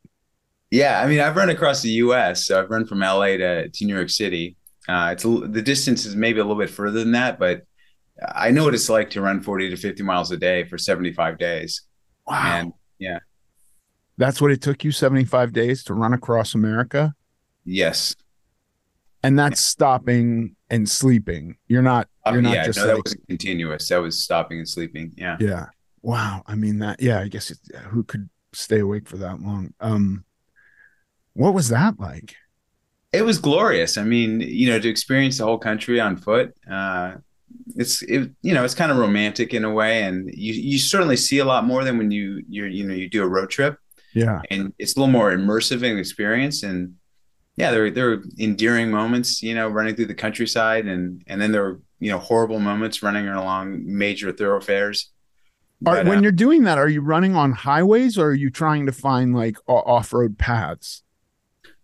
[0.71, 2.45] Yeah, I mean, I've run across the U.S.
[2.45, 3.37] So I've run from L.A.
[3.37, 4.55] to, to New York City.
[4.87, 7.63] Uh, it's a, the distance is maybe a little bit further than that, but
[8.27, 11.37] I know what it's like to run 40 to 50 miles a day for 75
[11.37, 11.83] days.
[12.27, 12.59] Wow.
[12.59, 13.19] And yeah.
[14.17, 17.13] That's what it took you 75 days to run across America?
[17.63, 18.15] Yes.
[19.23, 19.69] And that's yeah.
[19.69, 21.57] stopping and sleeping.
[21.67, 23.87] You're not you're um, not yeah, just no, like, that was continuous.
[23.89, 25.13] That was stopping and sleeping.
[25.15, 25.37] Yeah.
[25.39, 25.67] Yeah.
[26.01, 26.43] Wow.
[26.45, 29.73] I mean that yeah, I guess it, who could stay awake for that long?
[29.79, 30.25] Um
[31.33, 32.35] what was that like?
[33.11, 33.97] It was glorious.
[33.97, 37.15] I mean, you know, to experience the whole country on foot, uh,
[37.75, 41.17] it's it, you know it's kind of romantic in a way, and you you certainly
[41.17, 43.77] see a lot more than when you you you know you do a road trip.
[44.13, 46.95] Yeah, and it's a little more immersive in experience, and
[47.59, 51.51] yeah, there there are endearing moments, you know, running through the countryside, and and then
[51.51, 55.11] there are you know horrible moments running along major thoroughfares.
[55.85, 58.49] Are, but, when uh, you're doing that, are you running on highways or are you
[58.49, 61.03] trying to find like off road paths?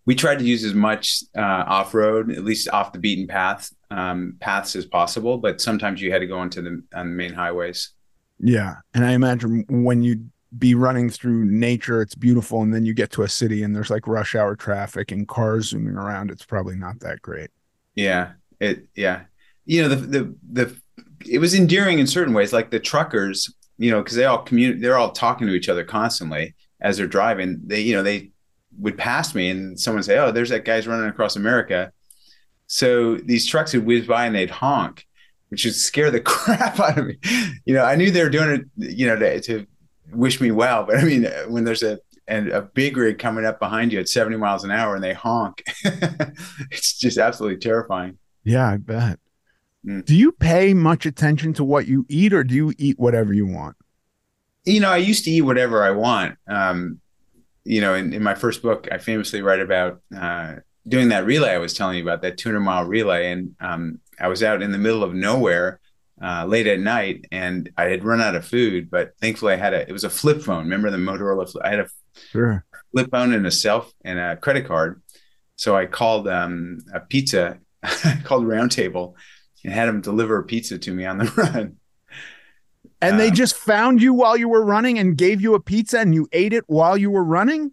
[0.05, 3.73] We tried to use as much uh, off road, at least off the beaten path,
[3.91, 7.33] um, paths as possible, but sometimes you had to go into the on the main
[7.33, 7.91] highways.
[8.39, 10.25] Yeah, and I imagine when you
[10.57, 13.89] be running through nature, it's beautiful, and then you get to a city and there's
[13.89, 16.31] like rush hour traffic and cars zooming around.
[16.31, 17.49] It's probably not that great.
[17.95, 19.23] Yeah, it yeah,
[19.65, 20.81] you know the the the
[21.27, 24.81] it was endearing in certain ways, like the truckers, you know, because they all communicate,
[24.81, 27.61] they're all talking to each other constantly as they're driving.
[27.65, 28.31] They you know they
[28.77, 31.91] would pass me and someone say, "Oh, there's that guy's running across America."
[32.67, 35.05] So these trucks would whiz by and they'd honk,
[35.49, 37.17] which would scare the crap out of me.
[37.65, 39.67] You know, I knew they were doing it, you know, to, to
[40.11, 43.59] wish me well, but I mean, when there's a and a big rig coming up
[43.59, 45.63] behind you at 70 miles an hour and they honk,
[46.71, 48.17] it's just absolutely terrifying.
[48.43, 49.19] Yeah, I bet.
[49.85, 50.05] Mm.
[50.05, 53.45] Do you pay much attention to what you eat, or do you eat whatever you
[53.45, 53.75] want?
[54.63, 56.37] You know, I used to eat whatever I want.
[56.47, 56.99] Um,
[57.63, 60.55] you know, in, in my first book, I famously write about uh,
[60.87, 63.31] doing that relay I was telling you about, that 200 mile relay.
[63.31, 65.79] And um, I was out in the middle of nowhere
[66.21, 69.73] uh, late at night and I had run out of food, but thankfully I had
[69.73, 70.63] a, it was a flip phone.
[70.63, 71.53] Remember the Motorola?
[71.63, 71.89] I had a
[72.31, 72.65] sure.
[72.91, 75.01] flip phone and a self and a credit card.
[75.57, 77.59] So I called um, a pizza,
[78.23, 79.15] called Round Table
[79.63, 81.77] and had them deliver a pizza to me on the run.
[83.01, 85.99] And they um, just found you while you were running and gave you a pizza
[85.99, 87.71] and you ate it while you were running?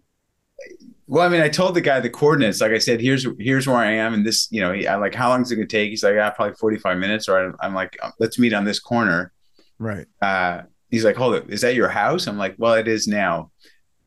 [1.07, 2.61] Well, I mean, I told the guy the coordinates.
[2.61, 5.13] Like I said, here's here's where I am, and this, you know, he, I like
[5.13, 5.89] how long is it gonna take?
[5.89, 7.27] He's like, yeah, probably forty five minutes.
[7.27, 9.33] Or I'm, I'm, like, let's meet on this corner.
[9.79, 10.07] Right.
[10.21, 12.27] Uh, he's like, hold it, is that your house?
[12.27, 13.51] I'm like, well, it is now.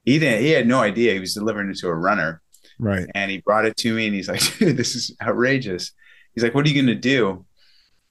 [0.05, 0.43] He didn't.
[0.43, 2.41] He had no idea he was delivering it to a runner.
[2.79, 3.07] Right.
[3.15, 5.93] And he brought it to me, and he's like, dude, this is outrageous.
[6.35, 7.45] He's like, what are you gonna do?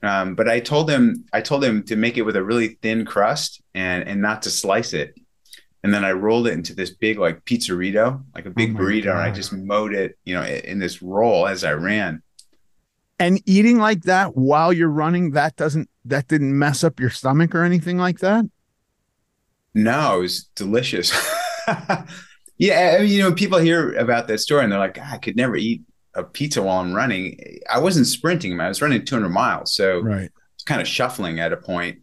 [0.03, 3.05] Um, but I told him, I told him to make it with a really thin
[3.05, 5.15] crust and and not to slice it
[5.85, 9.03] and then I rolled it into this big like pizzerito, like a big oh burrito,
[9.03, 9.17] God.
[9.17, 12.23] and I just mowed it, you know, in this roll as I ran.
[13.19, 17.53] And eating like that while you're running, that doesn't that didn't mess up your stomach
[17.53, 18.45] or anything like that.
[19.75, 21.11] No, it was delicious.
[22.57, 25.35] yeah, I mean, you know, people hear about that story and they're like, I could
[25.35, 25.83] never eat
[26.15, 27.59] a pizza while I'm running.
[27.71, 30.31] I wasn't sprinting, I was running 200 miles, so right.
[30.55, 31.99] it's kind of shuffling at a point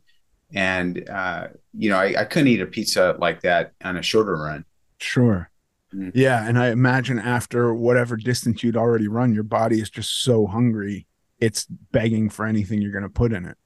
[0.55, 4.37] and uh, you know I, I, couldn't eat a pizza like that on a shorter
[4.37, 4.65] run.
[4.99, 5.49] Sure.
[5.95, 6.09] Mm-hmm.
[6.15, 10.47] yeah and i imagine after whatever distance you'd already run your body is just so
[10.47, 11.07] hungry
[11.43, 13.57] it's begging for anything you're going to put in it.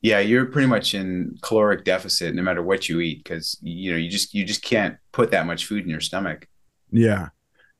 [0.00, 3.96] Yeah you're pretty much in caloric deficit no matter what you eat because you know
[3.96, 6.46] you just you just can't put that much food in your stomach.
[6.92, 7.30] Yeah.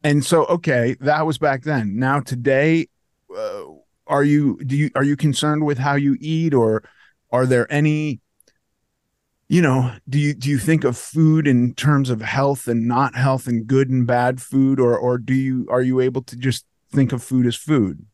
[0.03, 1.97] And so okay that was back then.
[2.01, 2.89] Now today
[3.35, 3.63] uh,
[4.09, 6.83] are you do you are you concerned with how you eat or
[7.31, 8.21] are there any
[9.49, 13.15] you know do you do you think of food in terms of health and not
[13.15, 14.79] health and good and bad food?
[14.79, 18.05] Or or do you are you able to just think of food as food?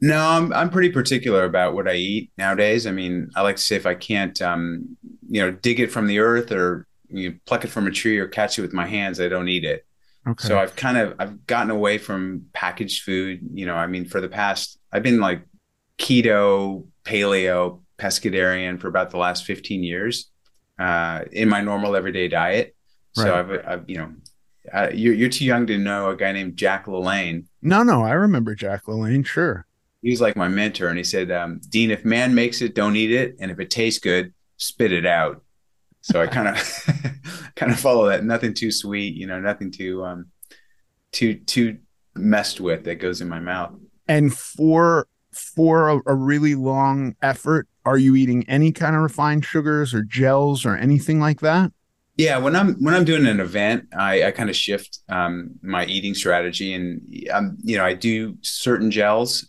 [0.00, 2.86] No i'm i'm pretty particular about what i eat nowadays.
[2.86, 4.96] I mean i like to say if i can't um
[5.28, 8.18] you know dig it from the earth or you know, pluck it from a tree
[8.18, 9.86] or catch it with my hands i don't eat it.
[10.26, 10.48] Okay.
[10.48, 13.40] so i've kind of i've gotten away from packaged food.
[13.52, 15.44] You know i mean for the past i've been like
[15.98, 20.31] keto paleo pescatarian for about the last 15 years
[20.78, 22.74] uh, in my normal everyday diet.
[23.12, 23.38] So right.
[23.38, 24.12] I've, I've, you know,
[24.72, 27.44] uh, you're, you're too young to know a guy named Jack LaLanne.
[27.60, 29.26] No, no, I remember Jack LaLanne.
[29.26, 29.66] Sure.
[30.02, 30.88] He was like my mentor.
[30.88, 33.36] And he said, um, Dean, if man makes it, don't eat it.
[33.40, 35.42] And if it tastes good, spit it out.
[36.00, 36.56] So I kind of,
[37.56, 38.24] kind of follow that.
[38.24, 40.26] Nothing too sweet, you know, nothing too, um,
[41.12, 41.78] too, too
[42.14, 43.74] messed with that goes in my mouth.
[44.08, 49.44] And for, for a, a really long effort, are you eating any kind of refined
[49.44, 51.72] sugars or gels or anything like that?
[52.16, 55.86] Yeah, when I'm when I'm doing an event, I, I kind of shift um, my
[55.86, 57.00] eating strategy, and
[57.32, 59.48] um, you know I do certain gels.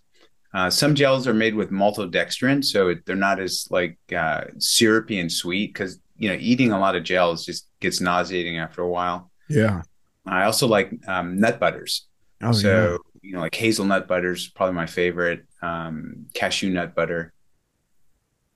[0.53, 5.31] Uh, some gels are made with maltodextrin, so they're not as like uh, syrupy and
[5.31, 5.73] sweet.
[5.73, 9.29] Because you know eating a lot of gels just gets nauseating after a while.
[9.49, 9.81] Yeah.
[10.25, 12.07] I also like um, nut butters.
[12.41, 12.97] Oh, so yeah.
[13.21, 15.45] you know, like hazelnut butter is probably my favorite.
[15.61, 17.33] Um, cashew nut butter.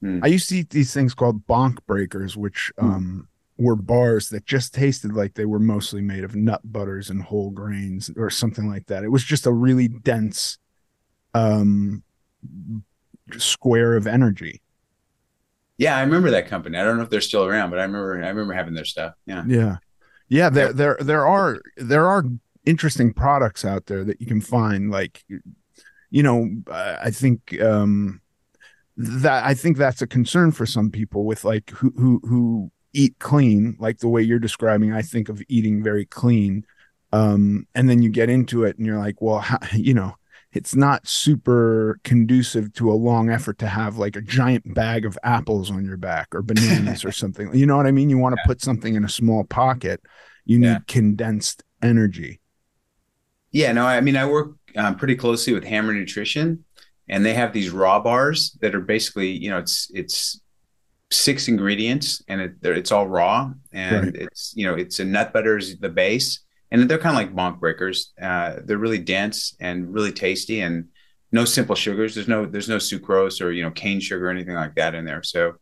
[0.03, 0.23] Mm.
[0.23, 2.83] I used to eat these things called Bonk Breakers, which mm.
[2.83, 7.23] um, were bars that just tasted like they were mostly made of nut butters and
[7.23, 9.03] whole grains or something like that.
[9.03, 10.57] It was just a really dense
[11.33, 12.03] um,
[13.37, 14.61] square of energy.
[15.77, 16.77] Yeah, I remember that company.
[16.77, 19.13] I don't know if they're still around, but I remember I remember having their stuff.
[19.25, 19.43] Yeah.
[19.47, 19.77] Yeah.
[20.29, 22.25] Yeah, there there there are there are
[22.65, 25.23] interesting products out there that you can find like
[26.09, 28.21] you know, I think um
[28.97, 33.19] that I think that's a concern for some people with like who who who eat
[33.19, 34.91] clean, like the way you're describing.
[34.91, 36.65] I think of eating very clean,
[37.13, 40.15] um, and then you get into it, and you're like, well, how, you know,
[40.51, 45.17] it's not super conducive to a long effort to have like a giant bag of
[45.23, 47.53] apples on your back or bananas or something.
[47.53, 48.09] You know what I mean?
[48.09, 48.47] You want to yeah.
[48.47, 50.01] put something in a small pocket.
[50.45, 50.79] You need yeah.
[50.87, 52.39] condensed energy.
[53.51, 56.65] Yeah, no, I mean, I work um, pretty closely with Hammer Nutrition,
[57.09, 60.41] and they have these raw bars that are basically you know it's it's
[61.09, 64.15] six ingredients and it, it's all raw and right.
[64.15, 67.33] it's you know it's a nut butter is the base and they're kind of like
[67.33, 70.89] Bonk Breakers uh, they're really dense and really tasty and
[71.31, 72.15] no simple sugars.
[72.15, 75.05] There's no there's no sucrose or you know cane sugar or anything like that in
[75.05, 75.23] there.
[75.23, 75.55] So,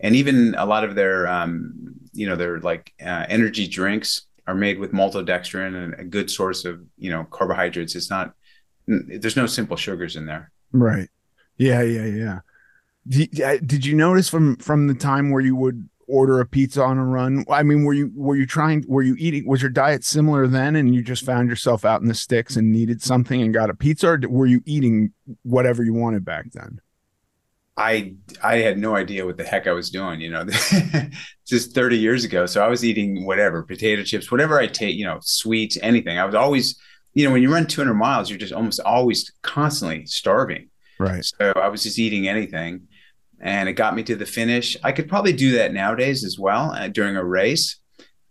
[0.00, 4.54] and even a lot of their um, you know their like uh, energy drinks are
[4.54, 7.94] made with maltodextrin and a good source of you know carbohydrates.
[7.94, 8.32] It's not
[8.86, 10.50] there's no simple sugars in there.
[10.72, 11.08] Right.
[11.56, 11.82] Yeah.
[11.82, 12.04] Yeah.
[12.04, 12.40] Yeah.
[13.06, 16.82] Did, uh, did you notice from from the time where you would order a pizza
[16.82, 17.44] on a run?
[17.50, 18.84] I mean, were you were you trying?
[18.86, 19.46] Were you eating?
[19.46, 22.70] Was your diet similar then, and you just found yourself out in the sticks and
[22.70, 26.80] needed something and got a pizza, or were you eating whatever you wanted back then?
[27.78, 30.44] I I had no idea what the heck I was doing, you know,
[31.46, 32.44] just 30 years ago.
[32.44, 36.18] So I was eating whatever, potato chips, whatever I take, you know, sweets, anything.
[36.18, 36.76] I was always,
[37.18, 40.68] you know, when you run 200 miles, you're just almost always constantly starving.
[41.00, 41.24] Right.
[41.24, 42.82] So I was just eating anything
[43.40, 44.76] and it got me to the finish.
[44.84, 47.80] I could probably do that nowadays as well uh, during a race.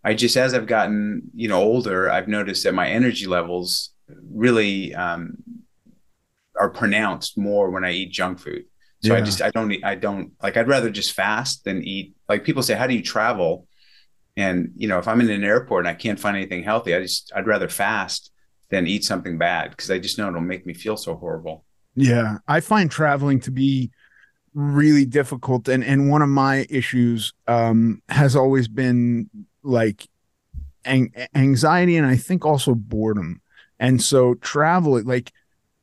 [0.05, 3.89] I just, as I've gotten, you know, older, I've noticed that my energy levels
[4.31, 5.35] really um,
[6.57, 8.63] are pronounced more when I eat junk food.
[9.03, 9.19] So yeah.
[9.19, 12.15] I just, I don't, I don't like, I'd rather just fast than eat.
[12.29, 13.67] Like people say, how do you travel?
[14.37, 17.01] And, you know, if I'm in an airport and I can't find anything healthy, I
[17.01, 18.31] just, I'd rather fast
[18.69, 21.63] than eat something bad because I just know it'll make me feel so horrible.
[21.95, 22.37] Yeah.
[22.47, 23.91] I find traveling to be,
[24.53, 29.29] really difficult and and one of my issues um has always been
[29.61, 30.07] like
[30.83, 33.39] ang- anxiety and I think also boredom.
[33.79, 35.31] And so travel like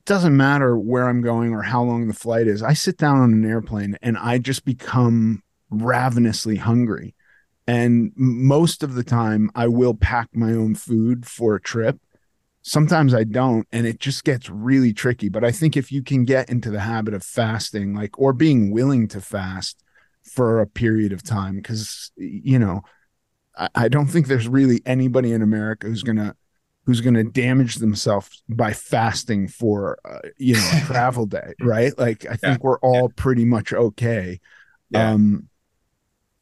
[0.06, 2.64] doesn't matter where I'm going or how long the flight is.
[2.64, 7.14] I sit down on an airplane and I just become ravenously hungry.
[7.68, 12.00] And most of the time I will pack my own food for a trip
[12.64, 15.28] sometimes I don't, and it just gets really tricky.
[15.28, 18.72] But I think if you can get into the habit of fasting, like, or being
[18.72, 19.84] willing to fast
[20.32, 22.80] for a period of time, because, you know,
[23.56, 26.34] I, I, don't think there's really anybody in America who's going to.
[26.86, 31.98] Who's going to damage themselves by fasting for, uh, you know, a travel day, right?
[31.98, 32.56] Like, I think yeah.
[32.60, 33.14] we're all yeah.
[33.16, 34.38] pretty much okay.
[34.90, 35.12] Yeah.
[35.12, 35.48] Um,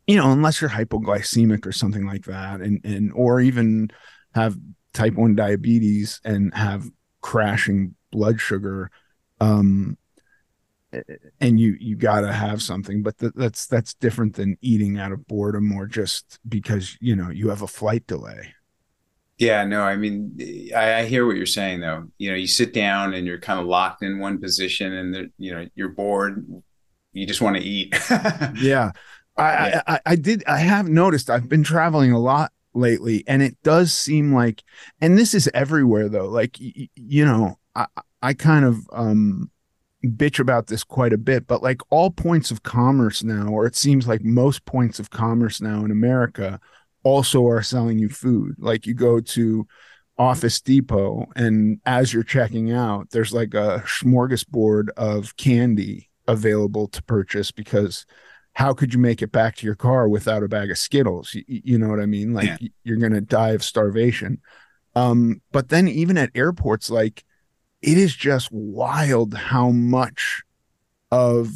[0.09, 3.93] you know, unless you're hypoglycemic or something like that, and and or even
[4.35, 4.57] have
[4.93, 8.91] type 1 diabetes and have crashing blood sugar
[9.41, 9.97] um
[11.41, 15.13] and you you got to have something but th- that's that's different than eating out
[15.13, 18.55] of boredom or just because you know you have a flight delay.
[19.39, 20.39] Yeah no i mean
[20.77, 22.09] I, I hear what you're saying though.
[22.19, 25.55] You know you sit down and you're kind of locked in one position and you
[25.55, 26.47] know you're bored.
[27.13, 27.95] You just want to eat.
[28.61, 28.93] Yeah.
[29.35, 29.83] I, yeah.
[29.87, 33.93] I, I did I have noticed I've been traveling a lot lately and it does
[33.93, 34.63] seem like
[35.01, 37.87] and this is everywhere though like y- you know i
[38.23, 39.51] i kind of um
[40.05, 43.77] bitch about this quite a bit but like all points of commerce now or it
[43.77, 46.59] seems like most points of commerce now in america
[47.03, 48.55] also are selling you food.
[48.59, 49.67] Like you go to
[50.19, 57.03] office depot and as you're checking out there's like a smorgasbord of candy available to
[57.05, 58.05] purchase because
[58.55, 61.35] how could you make it back to your car without a bag of Skittles?
[61.35, 62.35] You, you know what I mean?
[62.35, 62.69] Like yeah.
[62.85, 64.41] you're going to die of starvation.
[64.95, 67.25] Um, but then even at airports, like
[67.81, 70.43] it is just wild how much
[71.11, 71.51] of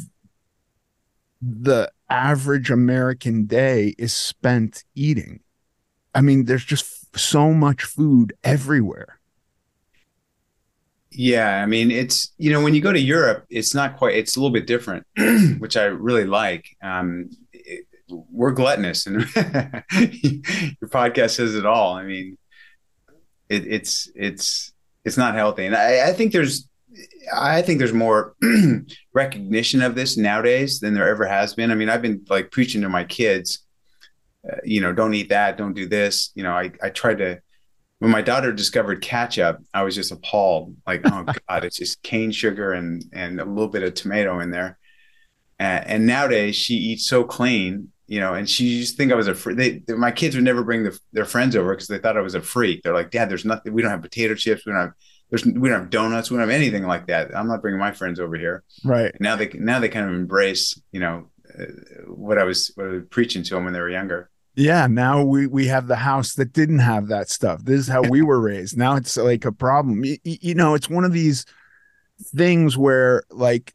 [1.41, 5.41] the average American day is spent eating.
[6.15, 9.16] I mean, there's just so much food everywhere.
[11.19, 14.15] Yeah, I mean, it's you know when you go to Europe, it's not quite.
[14.15, 15.03] It's a little bit different,
[15.57, 16.67] which I really like.
[16.83, 21.95] Um, it, we're gluttonous, and your podcast says it all.
[21.95, 22.37] I mean,
[23.49, 24.71] it, it's it's
[25.05, 26.69] it's not healthy, and I, I think there's
[27.35, 28.35] I think there's more
[29.13, 31.71] recognition of this nowadays than there ever has been.
[31.71, 33.65] I mean, I've been like preaching to my kids,
[34.47, 36.31] uh, you know, don't eat that, don't do this.
[36.35, 37.41] You know, I I try to
[37.99, 40.75] when my daughter discovered ketchup, I was just appalled.
[40.85, 44.51] Like, oh god, it's just cane sugar and and a little bit of tomato in
[44.51, 44.77] there.
[45.59, 48.33] And, and nowadays, she eats so clean, you know.
[48.33, 49.57] And she used to think I was a freak.
[49.57, 52.35] They, my kids would never bring the, their friends over because they thought I was
[52.35, 52.83] a freak.
[52.83, 53.73] They're like, Dad, there's nothing.
[53.73, 54.65] We don't have potato chips.
[54.65, 54.93] We don't have
[55.29, 56.29] there's we don't have donuts.
[56.29, 57.35] We don't have anything like that.
[57.35, 58.63] I'm not bringing my friends over here.
[58.85, 61.29] Right now, they now they kind of embrace, you know,
[61.59, 61.65] uh,
[62.07, 65.23] what I was what I was preaching to them when they were younger yeah now
[65.23, 67.63] we we have the house that didn't have that stuff.
[67.63, 68.75] This is how we were raised.
[68.75, 70.03] Now it's like a problem.
[70.03, 71.45] You, you, know it's one of these
[72.35, 73.73] things where like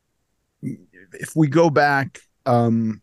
[0.60, 3.00] if we go back um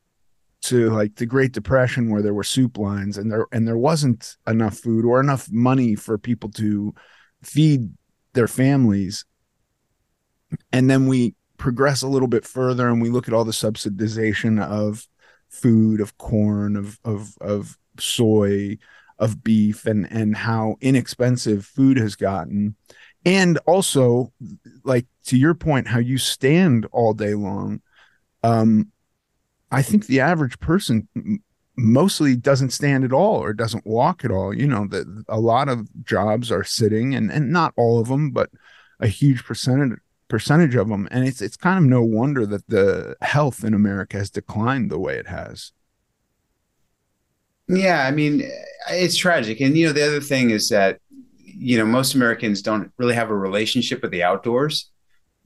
[0.62, 4.36] to like the great depression where there were soup lines and there and there wasn't
[4.46, 6.94] enough food or enough money for people to
[7.42, 7.90] feed
[8.34, 9.24] their families
[10.74, 14.62] and then we progress a little bit further and we look at all the subsidization
[14.62, 15.08] of
[15.50, 18.78] food, of corn, of of of soy,
[19.18, 22.76] of beef, and and how inexpensive food has gotten,
[23.26, 24.32] and also
[24.84, 27.82] like to your point, how you stand all day long.
[28.44, 28.92] Um,
[29.72, 31.08] I think the average person
[31.76, 34.54] mostly doesn't stand at all or doesn't walk at all.
[34.54, 38.32] You know, that a lot of jobs are sitting, and and not all of them,
[38.32, 38.50] but
[39.00, 41.08] a huge percentage percentage of them.
[41.12, 45.00] And it's it's kind of no wonder that the health in America has declined the
[45.00, 45.74] way it has.
[47.68, 48.50] Yeah, I mean,
[48.90, 49.60] it's tragic.
[49.60, 51.00] And you know, the other thing is that
[51.44, 54.92] you know most Americans don't really have a relationship with the outdoors.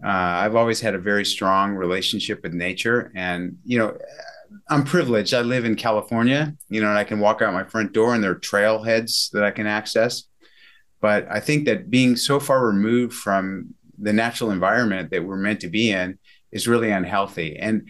[0.03, 3.97] Uh, I've always had a very strong relationship with nature, and you know,
[4.69, 5.33] I'm privileged.
[5.33, 8.23] I live in California, you know, and I can walk out my front door and
[8.23, 10.23] there are trailheads that I can access.
[11.01, 15.61] But I think that being so far removed from the natural environment that we're meant
[15.61, 16.17] to be in
[16.51, 17.57] is really unhealthy.
[17.57, 17.89] And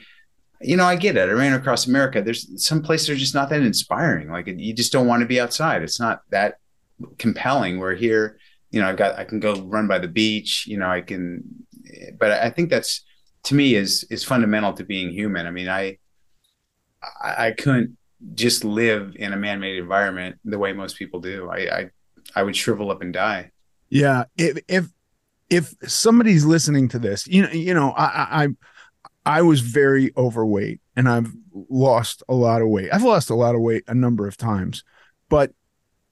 [0.61, 1.27] you know, I get it.
[1.27, 2.21] I ran across America.
[2.21, 4.31] There's some places are just not that inspiring.
[4.31, 5.83] Like you just don't want to be outside.
[5.83, 6.55] It's not that
[7.17, 7.79] compelling.
[7.79, 8.37] We're here,
[8.71, 11.43] you know, I've got I can go run by the beach, you know, I can
[12.17, 13.03] but I think that's
[13.43, 15.45] to me is is fundamental to being human.
[15.45, 15.97] I mean, I
[17.21, 17.97] I, couldn't
[18.33, 21.49] just live in a man-made environment the way most people do.
[21.49, 21.89] I, I
[22.33, 23.51] I would shrivel up and die.
[23.89, 24.87] Yeah, if if
[25.53, 28.47] if somebody's listening to this, you know, you know, I I
[29.25, 31.31] I was very overweight and I've
[31.69, 32.89] lost a lot of weight.
[32.91, 34.83] I've lost a lot of weight a number of times,
[35.29, 35.51] but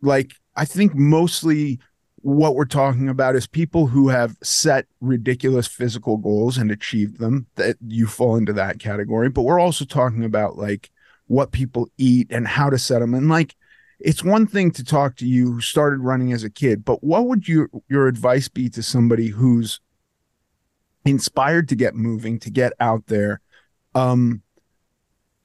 [0.02, 1.80] like I think mostly
[2.18, 7.48] what we're talking about is people who have set ridiculous physical goals and achieved them
[7.56, 10.92] that you fall into that category but we're also talking about like
[11.26, 13.56] what people eat and how to set them and like
[14.04, 17.26] it's one thing to talk to you who started running as a kid but what
[17.26, 19.80] would your your advice be to somebody who's
[21.06, 23.42] inspired to get moving to get out there
[23.96, 24.42] um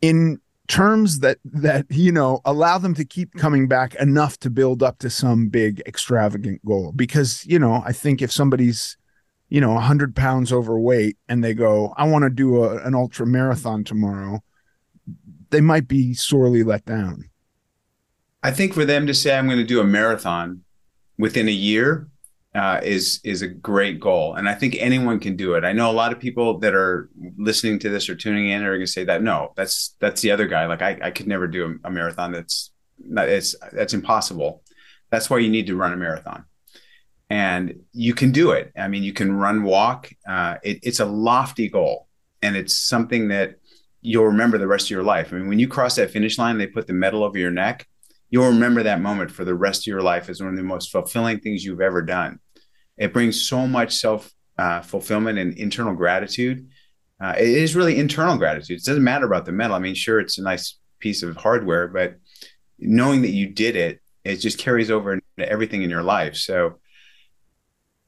[0.03, 4.83] in terms that that you know allow them to keep coming back enough to build
[4.83, 6.93] up to some big extravagant goal?
[6.93, 8.97] Because you know i think if somebody's
[9.49, 13.27] you know 100 pounds overweight and they go i want to do a, an ultra
[13.27, 14.43] marathon tomorrow
[15.51, 17.31] they might be sorely let down
[18.43, 20.63] i think for them to say i'm going to do a marathon
[21.19, 22.09] within a year
[22.57, 25.65] uh, is is a great goal, and I think anyone can do it.
[25.65, 28.77] I know a lot of people that are listening to this or tuning in are
[28.77, 30.65] going to say that no, that's that's the other guy.
[30.65, 32.33] Like I, I could never do a, a marathon.
[32.33, 32.71] That's
[33.11, 34.63] that is that's impossible.
[35.11, 36.47] That's why you need to run a marathon,
[37.29, 38.73] and you can do it.
[38.75, 40.11] I mean, you can run, walk.
[40.27, 42.09] Uh, it, it's a lofty goal,
[42.41, 43.57] and it's something that
[44.01, 45.31] you'll remember the rest of your life.
[45.31, 47.87] I mean, when you cross that finish line, they put the medal over your neck.
[48.31, 50.91] You'll remember that moment for the rest of your life as one of the most
[50.91, 52.41] fulfilling things you've ever done
[52.97, 56.69] it brings so much self uh, fulfillment and internal gratitude.
[57.21, 58.79] Uh, it is really internal gratitude.
[58.79, 59.77] It doesn't matter about the medal.
[59.77, 62.17] I mean, sure, it's a nice piece of hardware, but
[62.79, 66.37] knowing that you did it, it just carries over into everything in your life.
[66.37, 66.79] So,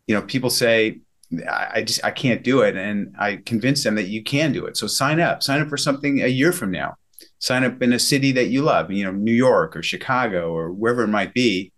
[0.07, 1.01] you know, people say,
[1.47, 4.79] I just I can't do it, and I convince them that you can do it.
[4.79, 5.43] So sign up.
[5.43, 6.95] Sign up for something a year from now.
[7.39, 8.91] Sign up in a city that you love.
[8.91, 11.73] You know, New York or Chicago or wherever it might be,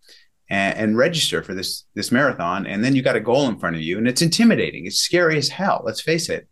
[0.51, 3.77] and, and register for this this marathon and then you got a goal in front
[3.77, 6.49] of you and it's intimidating it's scary as hell let's face it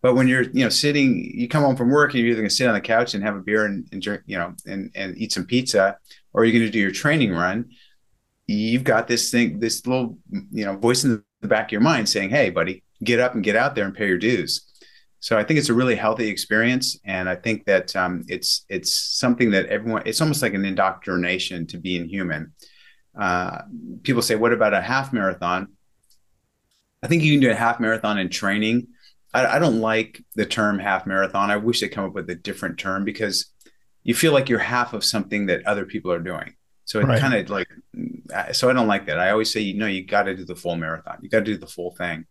[0.00, 2.48] but when you're you know sitting you come home from work and you're either going
[2.48, 4.90] to sit on the couch and have a beer and, and drink you know and,
[4.94, 5.98] and eat some pizza
[6.32, 7.68] or you're going to do your training run
[8.46, 10.18] you've got this thing this little
[10.50, 13.44] you know voice in the back of your mind saying hey buddy get up and
[13.44, 14.71] get out there and pay your dues
[15.22, 18.92] so I think it's a really healthy experience, and I think that um, it's it's
[18.92, 20.02] something that everyone.
[20.04, 22.52] It's almost like an indoctrination to being human,
[23.16, 23.58] uh,
[24.02, 25.68] people say, what about a half marathon?
[27.04, 28.88] I think you can do a half marathon in training.
[29.32, 31.52] I, I don't like the term half marathon.
[31.52, 33.52] I wish they come up with a different term because
[34.02, 36.54] you feel like you're half of something that other people are doing.
[36.84, 37.20] So it right.
[37.20, 37.68] kind of like,
[38.52, 39.20] so I don't like that.
[39.20, 41.18] I always say, you know, you got to do the full marathon.
[41.22, 42.26] You got to do the full thing.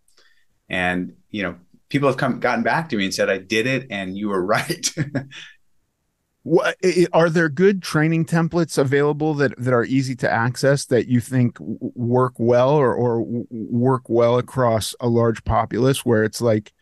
[0.70, 1.56] And, you know,
[1.92, 4.44] people have come gotten back to me and said, I did it and you were
[4.46, 4.92] right.
[6.44, 6.76] What
[7.14, 11.56] are there good training templates available that that are easy to access that you think
[11.60, 16.74] work well or or work well across a large populace where it's like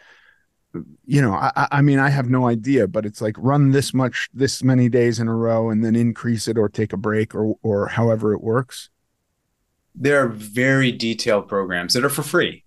[1.05, 4.30] you know I, I mean i have no idea but it's like run this much
[4.34, 7.55] this many days in a row and then increase it or take a break or
[7.64, 8.89] or however it works
[9.95, 12.64] there are very detailed programs that are for free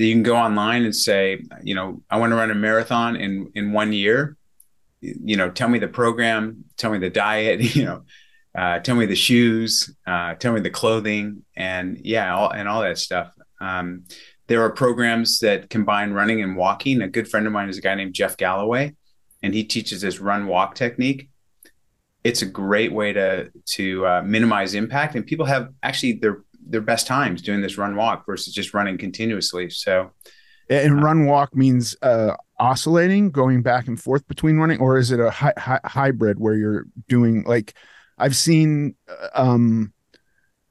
[0.00, 3.16] that you can go online and say you know i want to run a marathon
[3.16, 4.36] in in one year
[5.00, 8.02] you know, tell me the program, tell me the diet, you know,
[8.56, 12.82] uh, tell me the shoes, uh, tell me the clothing, and yeah, all, and all
[12.82, 13.32] that stuff.
[13.60, 14.04] Um,
[14.46, 17.02] there are programs that combine running and walking.
[17.02, 18.94] A good friend of mine is a guy named Jeff Galloway,
[19.42, 21.28] and he teaches this run walk technique.
[22.24, 26.80] It's a great way to to uh, minimize impact, and people have actually their their
[26.80, 29.68] best times doing this run walk versus just running continuously.
[29.70, 30.12] So
[30.68, 35.20] And run walk means uh, oscillating, going back and forth between running, or is it
[35.20, 37.74] a hi- hi- hybrid where you're doing like
[38.18, 38.94] I've seen?
[39.08, 39.92] uh, Um,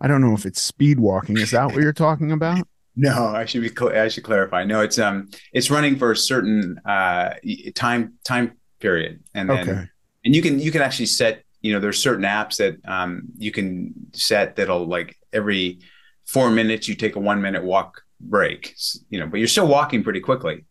[0.02, 1.38] I don't know if it's speed walking.
[1.38, 2.66] Is that what you're talking about?
[2.96, 3.70] No, I should be.
[3.70, 4.66] Cl- I should clarify.
[4.66, 7.36] No, it's um, it's running for a certain uh
[7.74, 9.88] time time period, and then Okay.
[10.26, 11.44] and you can you can actually set.
[11.62, 15.80] You know, there's certain apps that um you can set that'll like every
[16.26, 18.76] four minutes you take a one minute walk break.
[19.10, 20.66] You know, but you're still walking pretty quickly.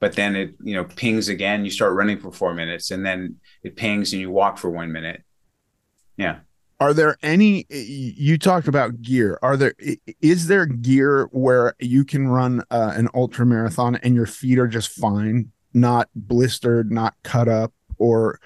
[0.00, 1.64] But then it you know pings again.
[1.64, 4.90] You start running for four minutes, and then it pings and you walk for one
[4.90, 5.22] minute.
[6.16, 6.40] Yeah.
[6.80, 7.64] Are there any?
[7.70, 9.38] You talked about gear.
[9.40, 9.74] Are there?
[10.20, 14.66] Is there gear where you can run uh, an ultra marathon and your feet are
[14.66, 18.40] just fine, not blistered, not cut up, or,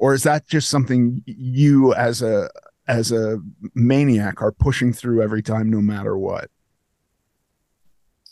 [0.00, 2.50] or is that just something you as a
[2.88, 3.38] as a
[3.74, 6.50] maniac are pushing through every time, no matter what?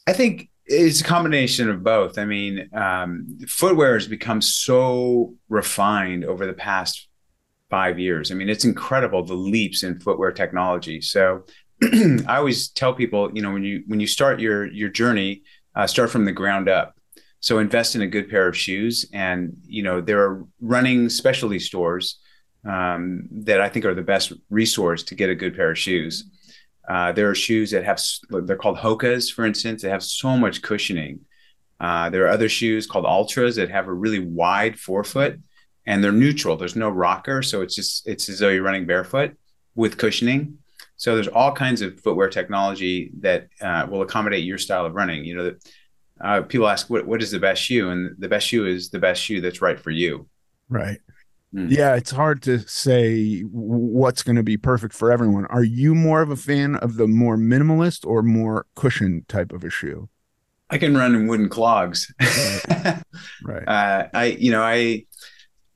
[0.06, 2.16] I think it's a combination of both.
[2.16, 7.06] I mean, um, footwear has become so refined over the past
[7.68, 8.32] five years.
[8.32, 11.02] I mean, it's incredible the leaps in footwear technology.
[11.02, 11.44] So
[11.82, 15.42] I always tell people, you know, when you when you start your your journey,
[15.76, 16.97] uh, start from the ground up.
[17.40, 21.58] So invest in a good pair of shoes, and you know there are running specialty
[21.58, 22.18] stores
[22.64, 26.24] um, that I think are the best resource to get a good pair of shoes.
[26.88, 29.82] Uh, there are shoes that have they're called Hokas, for instance.
[29.82, 31.20] They have so much cushioning.
[31.78, 35.38] Uh, there are other shoes called Altras that have a really wide forefoot,
[35.86, 36.56] and they're neutral.
[36.56, 39.36] There's no rocker, so it's just it's as though you're running barefoot
[39.74, 40.58] with cushioning.
[40.96, 45.24] So there's all kinds of footwear technology that uh, will accommodate your style of running.
[45.24, 45.64] You know, that
[46.20, 48.98] uh, people ask what what is the best shoe, and the best shoe is the
[48.98, 50.28] best shoe that's right for you.
[50.68, 51.00] Right.
[51.54, 51.70] Mm.
[51.70, 55.46] Yeah, it's hard to say what's going to be perfect for everyone.
[55.46, 59.64] Are you more of a fan of the more minimalist or more cushion type of
[59.64, 60.10] a shoe?
[60.70, 62.12] I can run in wooden clogs.
[63.42, 63.64] Right.
[63.66, 65.04] uh, I, you know, I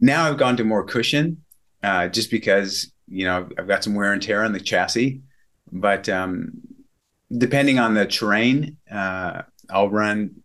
[0.00, 1.42] now I've gone to more cushion,
[1.82, 5.22] uh, just because you know I've got some wear and tear on the chassis.
[5.70, 6.52] But um,
[7.36, 10.42] depending on the terrain, uh, I'll run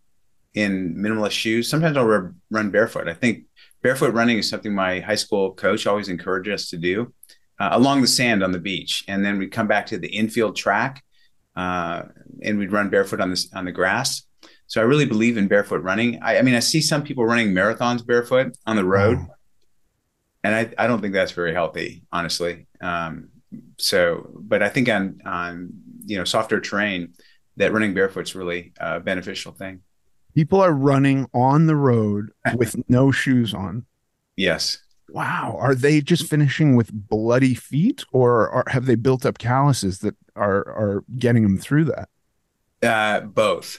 [0.54, 1.68] in minimalist shoes.
[1.68, 3.08] Sometimes I'll r- run barefoot.
[3.08, 3.44] I think
[3.82, 7.12] barefoot running is something my high school coach always encouraged us to do
[7.60, 10.56] uh, along the sand on the beach, and then we'd come back to the infield
[10.56, 11.04] track,
[11.56, 12.02] uh,
[12.42, 14.22] and we'd run barefoot on the on the grass.
[14.66, 16.20] So I really believe in barefoot running.
[16.22, 19.26] I, I mean, I see some people running marathons barefoot on the road, Wow.
[20.44, 22.66] and I, I don't think that's very healthy, honestly.
[22.80, 23.28] Um,
[23.78, 25.70] so, but I think on on
[26.04, 27.14] you know softer terrain,
[27.58, 29.80] that running barefoot's really a beneficial thing.
[30.34, 33.84] People are running on the road with no shoes on.
[34.36, 34.78] Yes.
[35.10, 35.56] Wow.
[35.58, 40.16] Are they just finishing with bloody feet or are, have they built up calluses that
[40.36, 42.08] are are getting them through that?
[42.82, 43.78] Uh, both.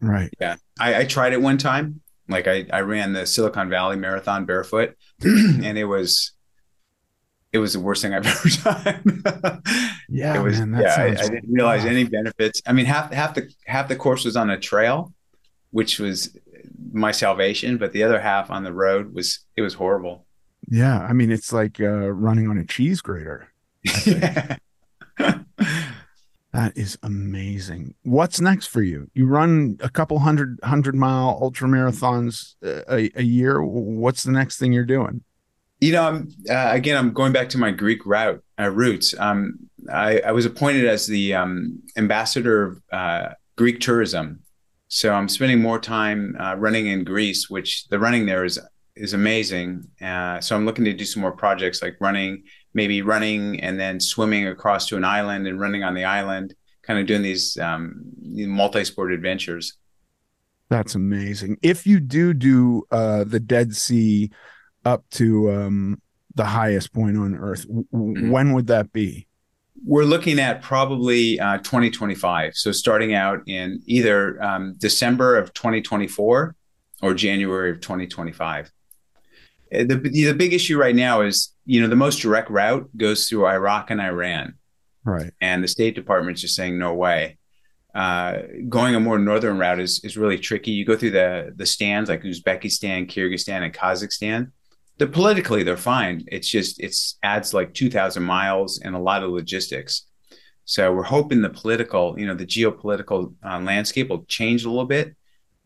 [0.00, 0.32] Right.
[0.40, 0.56] Yeah.
[0.80, 2.00] I, I tried it one time.
[2.28, 6.32] Like I, I ran the Silicon Valley Marathon barefoot, and it was
[7.52, 8.26] it was the worst thing I've
[8.64, 9.22] ever done.
[10.08, 11.02] Yeah, it was man, that yeah.
[11.02, 12.62] I, I didn't realize any benefits.
[12.66, 15.12] I mean, half half the half the course was on a trail,
[15.70, 16.36] which was
[16.92, 20.26] my salvation, but the other half on the road was it was horrible.
[20.68, 21.00] Yeah.
[21.00, 23.52] I mean, it's like uh, running on a cheese grater.
[26.52, 27.94] That is amazing.
[28.04, 29.10] What's next for you?
[29.12, 33.62] You run a couple hundred hundred mile ultra marathons uh, a, a year.
[33.62, 35.22] What's the next thing you're doing?
[35.80, 36.96] You know, I'm uh, again.
[36.96, 39.14] I'm going back to my Greek route uh, roots.
[39.18, 44.40] Um, I, I was appointed as the um, ambassador of uh, Greek tourism,
[44.88, 48.58] so I'm spending more time uh, running in Greece, which the running there is
[48.96, 49.86] is amazing.
[50.02, 52.42] Uh, so I'm looking to do some more projects like running,
[52.74, 56.98] maybe running and then swimming across to an island and running on the island, kind
[56.98, 59.74] of doing these um, multi-sport adventures.
[60.68, 61.58] That's amazing.
[61.62, 64.30] If you do do uh, the Dead Sea
[64.84, 66.00] up to um,
[66.34, 68.30] the highest point on Earth, w- Mhm.
[68.30, 69.26] when would that be?
[69.84, 72.54] We're looking at probably uh, 2025.
[72.56, 76.54] So starting out in either um, December of 2024
[77.02, 78.66] or January of 2025.
[79.72, 83.28] Uh, The, the big issue right now is, you know, the most direct route goes
[83.28, 84.54] through Iraq and Iran,
[85.04, 85.32] Right.
[85.40, 87.38] and the State Department's just saying no way.
[87.94, 90.70] Uh, going a more northern route is is really tricky.
[90.72, 94.50] You go through the the stands like Uzbekistan, Kyrgyzstan, and Kazakhstan.
[94.98, 96.24] They're politically they're fine.
[96.28, 100.06] It's just it's adds like two thousand miles and a lot of logistics.
[100.64, 104.84] So we're hoping the political, you know, the geopolitical uh, landscape will change a little
[104.84, 105.16] bit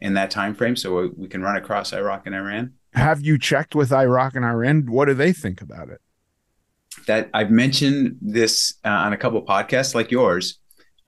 [0.01, 2.75] in that time frame, so we, we can run across Iraq and Iran.
[2.93, 4.87] Have you checked with Iraq and Iran?
[4.89, 6.01] What do they think about it?
[7.07, 10.59] that I've mentioned this uh, on a couple of podcasts like yours.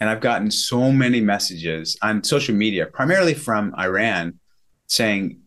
[0.00, 4.38] And I've gotten so many messages on social media, primarily from Iran,
[4.86, 5.38] saying,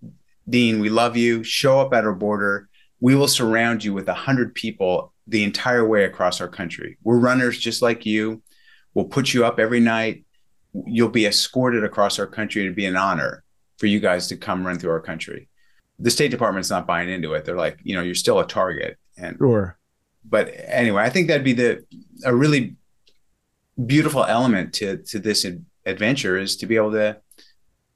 [0.50, 1.44] Dean, we love you.
[1.44, 2.67] Show up at our border.
[3.00, 6.98] We will surround you with 100 people the entire way across our country.
[7.04, 8.42] We're runners just like you.
[8.94, 10.26] We'll put you up every night.
[10.74, 12.64] You'll be escorted across our country.
[12.64, 13.44] It'd be an honor
[13.78, 15.50] for you guys to come run through our country.
[16.00, 17.46] The State Department's not buying into it.
[17.46, 18.98] They're like, you know, you're still a target.
[19.18, 19.78] And sure.
[20.30, 21.86] But anyway, I think that'd be the
[22.24, 22.76] a really
[23.86, 25.46] beautiful element to to this
[25.86, 27.18] adventure is to be able to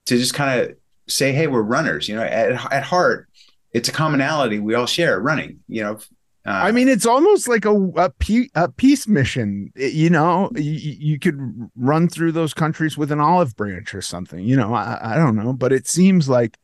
[0.05, 0.75] to just kind of
[1.07, 2.07] say, hey, we're runners.
[2.07, 3.27] You know, at at heart,
[3.73, 5.59] it's a commonality we all share, running.
[5.67, 5.99] You know,
[6.45, 8.11] uh, I mean, it's almost like a a,
[8.55, 9.71] a peace mission.
[9.75, 11.37] You know, you, you, could
[11.75, 14.43] run through those countries with an olive branch or something.
[14.43, 16.57] You know, I, I don't know, but it seems like,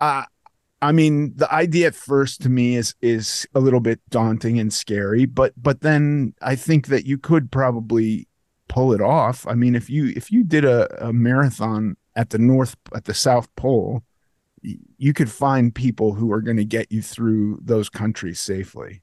[0.00, 0.24] uh,
[0.82, 4.72] I mean, the idea at first to me is is a little bit daunting and
[4.72, 8.28] scary, but but then I think that you could probably
[8.68, 9.46] pull it off.
[9.46, 13.14] I mean, if you if you did a, a marathon at the north at the
[13.14, 14.02] South Pole,
[14.62, 19.02] you could find people who are going to get you through those countries safely.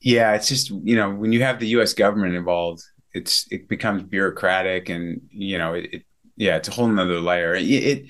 [0.00, 1.94] Yeah, it's just you know when you have the U.S.
[1.94, 2.82] government involved,
[3.12, 5.88] it's it becomes bureaucratic, and you know it.
[5.92, 6.02] it
[6.36, 7.54] yeah, it's a whole nother layer.
[7.54, 8.06] It, it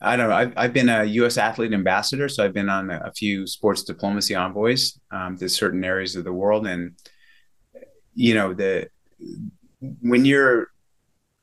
[0.00, 0.36] I don't know.
[0.36, 1.38] I've, I've been a U.S.
[1.38, 6.14] athlete ambassador, so I've been on a, few sports diplomacy envoys um, to certain areas
[6.14, 6.92] of the world, and
[8.14, 8.88] you know the
[10.02, 10.68] when you're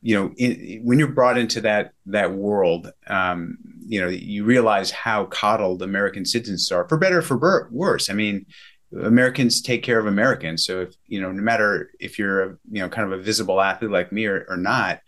[0.02, 3.58] you know in, when you're brought into that that world um,
[3.92, 8.46] you know you realize how coddled american citizens are for better for worse i mean
[8.94, 10.66] Americans take care of Americans.
[10.66, 13.62] So if you know, no matter if you're a you know kind of a visible
[13.62, 15.00] athlete like me or, or not,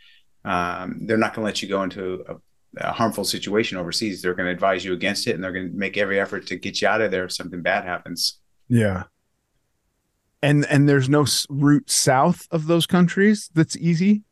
[0.45, 2.35] um, they're not going to let you go into a,
[2.77, 4.21] a, harmful situation overseas.
[4.21, 6.55] They're going to advise you against it, and they're going to make every effort to
[6.55, 8.39] get you out of there if something bad happens.
[8.69, 9.03] Yeah.
[10.41, 14.23] And and there's no route south of those countries that's easy.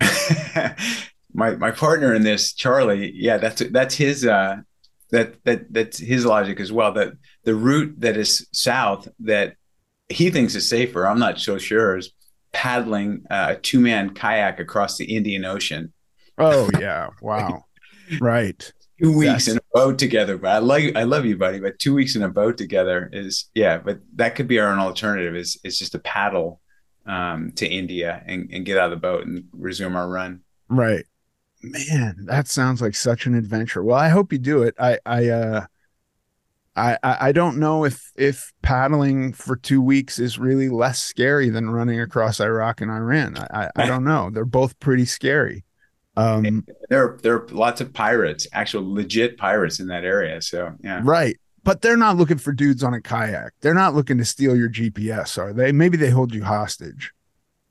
[1.34, 4.56] my my partner in this, Charlie, yeah, that's that's his uh,
[5.10, 6.92] that that that's his logic as well.
[6.92, 7.12] That
[7.44, 9.56] the route that is south that
[10.08, 12.10] he thinks is safer, I'm not so sure, is
[12.52, 15.92] paddling uh, a two man kayak across the Indian Ocean.
[16.38, 17.64] Oh yeah, wow,
[18.20, 18.72] right.
[19.02, 21.58] Two weeks in a boat together, but I love you, I love you, buddy.
[21.58, 25.34] But two weeks in a boat together is yeah, but that could be our alternative.
[25.34, 26.60] Is is just a paddle
[27.04, 30.42] um, to India and, and get out of the boat and resume our run.
[30.68, 31.04] Right
[31.62, 33.82] man, that sounds like such an adventure.
[33.82, 34.74] Well, I hope you do it.
[34.78, 35.66] I, I, uh,
[36.74, 41.68] I, I don't know if if paddling for two weeks is really less scary than
[41.68, 43.36] running across Iraq and Iran.
[43.36, 44.30] I, I, I don't know.
[44.30, 45.64] They're both pretty scary.
[46.16, 50.40] Um, there there are lots of pirates, actual legit pirates in that area.
[50.40, 51.38] So yeah, right.
[51.62, 53.52] But they're not looking for dudes on a kayak.
[53.60, 55.72] They're not looking to steal your GPS, are they?
[55.72, 57.12] Maybe they hold you hostage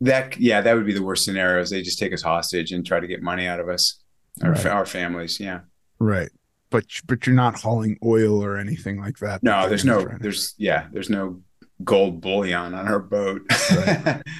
[0.01, 1.69] that yeah, that would be the worst scenarios.
[1.69, 4.01] They just take us hostage and try to get money out of us,
[4.43, 4.65] our, right.
[4.65, 5.39] our families.
[5.39, 5.61] Yeah,
[5.99, 6.29] right.
[6.69, 9.43] But but you're not hauling oil or anything like that.
[9.43, 11.41] No, there's no there's yeah there's no
[11.83, 13.43] gold bullion on our boat.
[13.71, 14.21] right.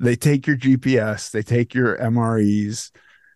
[0.00, 2.92] They take your GPS, they take your MREs,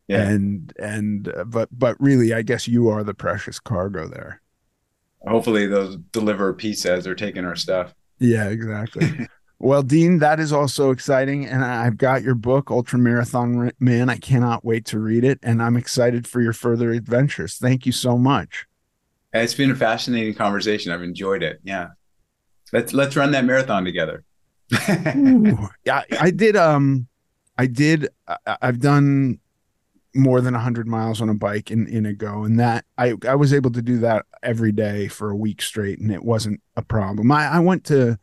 [0.06, 0.28] yeah.
[0.28, 4.40] and and uh, but but really, I guess you are the precious cargo there.
[5.26, 7.92] Hopefully, they'll deliver pizza as they're taking our stuff.
[8.20, 9.26] Yeah, exactly.
[9.62, 11.46] Well, Dean, that is also exciting.
[11.46, 14.10] And I've got your book, Ultra Marathon Man.
[14.10, 15.38] I cannot wait to read it.
[15.40, 17.58] And I'm excited for your further adventures.
[17.58, 18.66] Thank you so much.
[19.32, 20.90] It's been a fascinating conversation.
[20.90, 21.60] I've enjoyed it.
[21.62, 21.90] Yeah.
[22.72, 24.24] Let's let's run that marathon together.
[25.84, 27.06] yeah, I did um
[27.56, 29.38] I did I, I've done
[30.14, 33.36] more than 100 miles on a bike in in a go and that I I
[33.36, 36.82] was able to do that every day for a week straight and it wasn't a
[36.82, 37.30] problem.
[37.30, 38.18] I I went to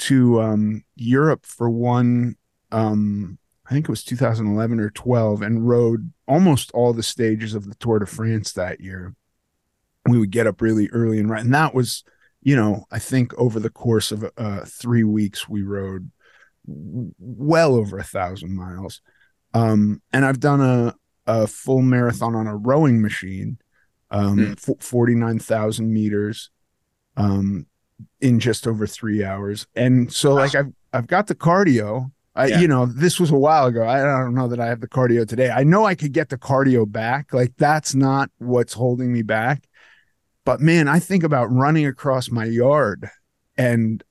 [0.00, 2.36] to um, Europe for one.
[2.72, 7.68] Um, I think it was 2011 or 12, and rode almost all the stages of
[7.68, 9.14] the Tour de France that year.
[10.08, 12.02] We would get up really early and ride, and that was,
[12.42, 16.10] you know, I think over the course of uh, three weeks we rode
[16.66, 19.00] well over a thousand miles.
[19.52, 20.94] Um, and I've done a
[21.26, 23.58] a full marathon on a rowing machine,
[24.10, 24.82] um, mm.
[24.82, 26.50] 49,000 meters.
[27.16, 27.66] Um,
[28.20, 29.66] in just over three hours.
[29.74, 32.10] And so like I've I've got the cardio.
[32.34, 32.60] I yeah.
[32.60, 33.86] you know, this was a while ago.
[33.86, 35.50] I don't know that I have the cardio today.
[35.50, 37.32] I know I could get the cardio back.
[37.32, 39.66] Like that's not what's holding me back.
[40.44, 43.10] But man, I think about running across my yard
[43.56, 44.02] and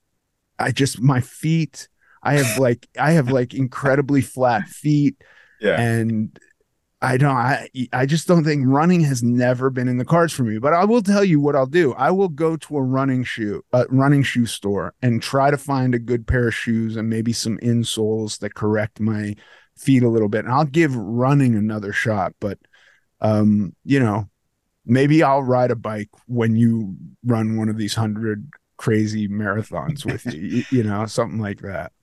[0.59, 1.87] I just my feet
[2.21, 5.15] I have like I have like incredibly flat feet.
[5.61, 5.79] Yeah.
[5.79, 6.37] And
[7.01, 10.43] I don't I I just don't think running has never been in the cards for
[10.43, 10.57] me.
[10.59, 11.93] But I will tell you what I'll do.
[11.93, 15.95] I will go to a running shoe, a running shoe store and try to find
[15.95, 19.35] a good pair of shoes and maybe some insoles that correct my
[19.77, 20.43] feet a little bit.
[20.43, 22.57] And I'll give running another shot, but
[23.21, 24.29] um, you know,
[24.85, 30.25] maybe I'll ride a bike when you run one of these hundred crazy marathons with
[30.25, 31.93] you, you, you know, something like that.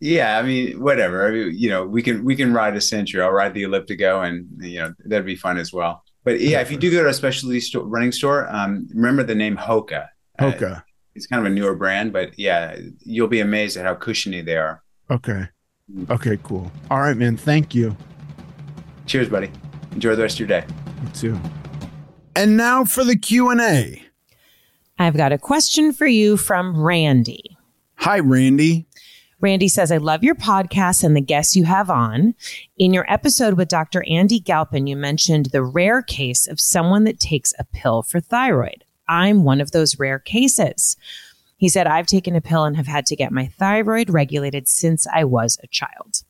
[0.00, 1.28] Yeah, I mean, whatever.
[1.28, 3.22] I mean, you know, we can we can ride a century.
[3.22, 6.02] I'll ride the ElliptiGO, and you know that'd be fun as well.
[6.24, 9.34] But yeah, if you do go to a specialty store, running store, um, remember the
[9.34, 10.08] name Hoka.
[10.38, 10.76] Uh, Hoka.
[10.78, 10.80] Uh,
[11.14, 14.56] it's kind of a newer brand, but yeah, you'll be amazed at how cushiony they
[14.56, 14.82] are.
[15.10, 15.48] Okay.
[16.08, 16.70] Okay, cool.
[16.90, 17.36] All right, man.
[17.36, 17.96] Thank you.
[19.06, 19.50] Cheers, buddy.
[19.92, 20.64] Enjoy the rest of your day.
[21.02, 21.40] You too.
[22.36, 24.04] And now for the Q&A.
[24.98, 27.56] I've got a question for you from Randy.
[27.96, 28.86] Hi, Randy.
[29.40, 32.34] Randy says, I love your podcast and the guests you have on.
[32.76, 34.04] In your episode with Dr.
[34.06, 38.84] Andy Galpin, you mentioned the rare case of someone that takes a pill for thyroid.
[39.08, 40.96] I'm one of those rare cases.
[41.56, 45.06] He said, I've taken a pill and have had to get my thyroid regulated since
[45.06, 46.22] I was a child.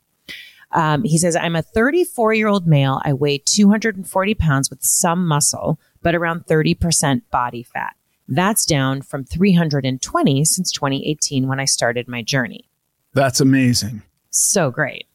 [0.72, 3.00] Um, he says, I'm a 34 year old male.
[3.04, 7.96] I weigh 240 pounds with some muscle, but around 30% body fat.
[8.28, 12.69] That's down from 320 since 2018 when I started my journey.
[13.12, 14.02] That's amazing.
[14.30, 15.06] So great.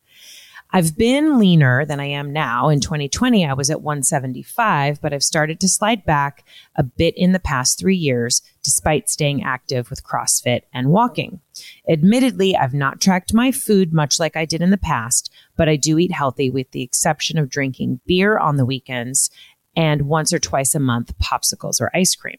[0.71, 2.67] I've been leaner than I am now.
[2.67, 6.43] In 2020, I was at 175, but I've started to slide back
[6.75, 11.39] a bit in the past three years, despite staying active with CrossFit and walking.
[11.87, 15.77] Admittedly, I've not tracked my food much like I did in the past, but I
[15.77, 19.29] do eat healthy with the exception of drinking beer on the weekends
[19.77, 22.37] and once or twice a month, popsicles or ice cream.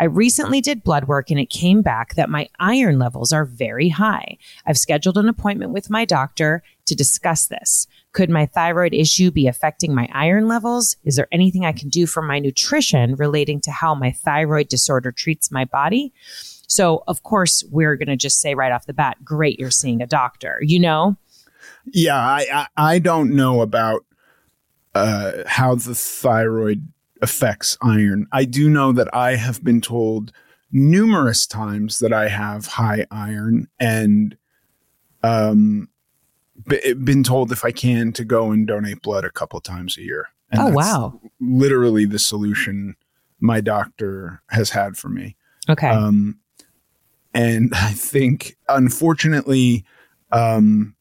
[0.00, 3.88] I recently did blood work and it came back that my iron levels are very
[3.88, 4.36] high.
[4.66, 7.86] I've scheduled an appointment with my doctor to discuss this.
[8.12, 10.96] Could my thyroid issue be affecting my iron levels?
[11.04, 15.12] Is there anything I can do for my nutrition relating to how my thyroid disorder
[15.12, 16.12] treats my body?
[16.66, 20.02] So, of course, we're going to just say right off the bat, great, you're seeing
[20.02, 21.16] a doctor, you know?
[21.84, 24.04] Yeah, I, I, I don't know about
[24.94, 26.91] uh, how the thyroid
[27.22, 28.26] affects iron.
[28.32, 30.32] I do know that I have been told
[30.72, 34.36] numerous times that I have high iron and
[35.22, 35.88] um
[36.66, 40.02] b- been told if I can to go and donate blood a couple times a
[40.02, 40.28] year.
[40.50, 41.20] And oh wow.
[41.40, 42.96] Literally the solution
[43.38, 45.36] my doctor has had for me.
[45.68, 45.88] Okay.
[45.88, 46.38] Um
[47.34, 49.84] and I think unfortunately
[50.32, 50.96] um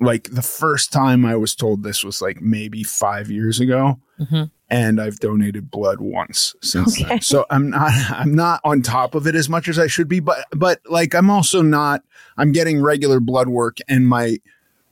[0.00, 3.98] like the first time I was told this was like maybe 5 years ago.
[4.18, 7.08] Mm-hmm and I've donated blood once since okay.
[7.08, 7.20] then.
[7.20, 10.20] So I'm not I'm not on top of it as much as I should be,
[10.20, 12.02] but but like I'm also not
[12.36, 14.38] I'm getting regular blood work and my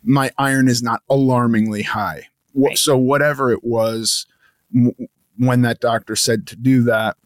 [0.04, 2.28] my iron is not alarmingly high.
[2.54, 2.76] Right.
[2.76, 4.26] So whatever it was
[4.74, 4.94] m-
[5.38, 7.16] when that doctor said to do that,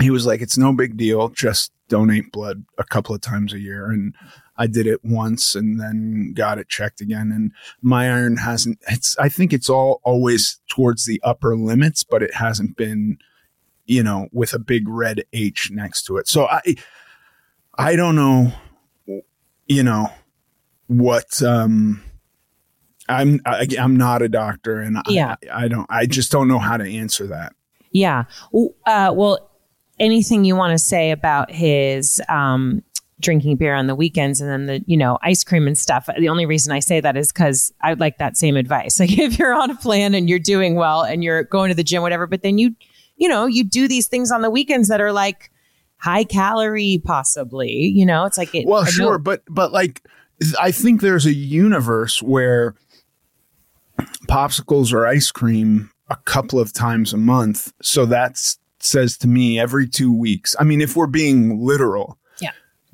[0.00, 3.58] he was like it's no big deal, just donate blood a couple of times a
[3.58, 4.14] year and
[4.58, 7.30] I did it once and then got it checked again.
[7.32, 12.22] And my iron hasn't, it's, I think it's all always towards the upper limits, but
[12.22, 13.18] it hasn't been,
[13.86, 16.26] you know, with a big red H next to it.
[16.26, 16.74] So I,
[17.78, 18.52] I don't know,
[19.66, 20.08] you know,
[20.88, 22.02] what, um,
[23.08, 25.36] I'm, I, am i am not a doctor and yeah.
[25.50, 27.52] I, I don't, I just don't know how to answer that.
[27.92, 28.24] Yeah.
[28.84, 29.48] Uh, well,
[30.00, 32.82] anything you want to say about his um,
[33.20, 36.08] drinking beer on the weekends and then the, you know, ice cream and stuff.
[36.18, 39.00] The only reason I say that is because I would like that same advice.
[39.08, 41.84] Like if you're on a plan and you're doing well and you're going to the
[41.84, 42.74] gym, whatever, but then you,
[43.16, 45.50] you know, you do these things on the weekends that are like
[45.98, 49.18] high calorie, possibly, you know, it's like, it, well, sure.
[49.18, 50.02] But, but like,
[50.60, 52.74] I think there's a universe where
[54.28, 57.72] popsicles or ice cream a couple of times a month.
[57.82, 58.38] So that
[58.80, 60.54] says to me every two weeks.
[60.58, 62.18] I mean, if we're being literal,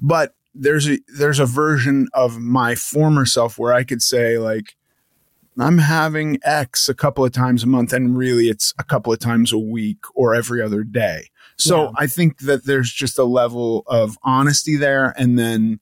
[0.00, 4.76] but there's a there's a version of my former self where I could say like
[5.58, 9.18] I'm having X a couple of times a month and really it's a couple of
[9.18, 11.28] times a week or every other day.
[11.56, 11.90] So yeah.
[11.96, 15.80] I think that there's just a level of honesty there and then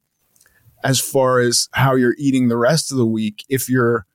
[0.84, 4.06] as far as how you're eating the rest of the week if you're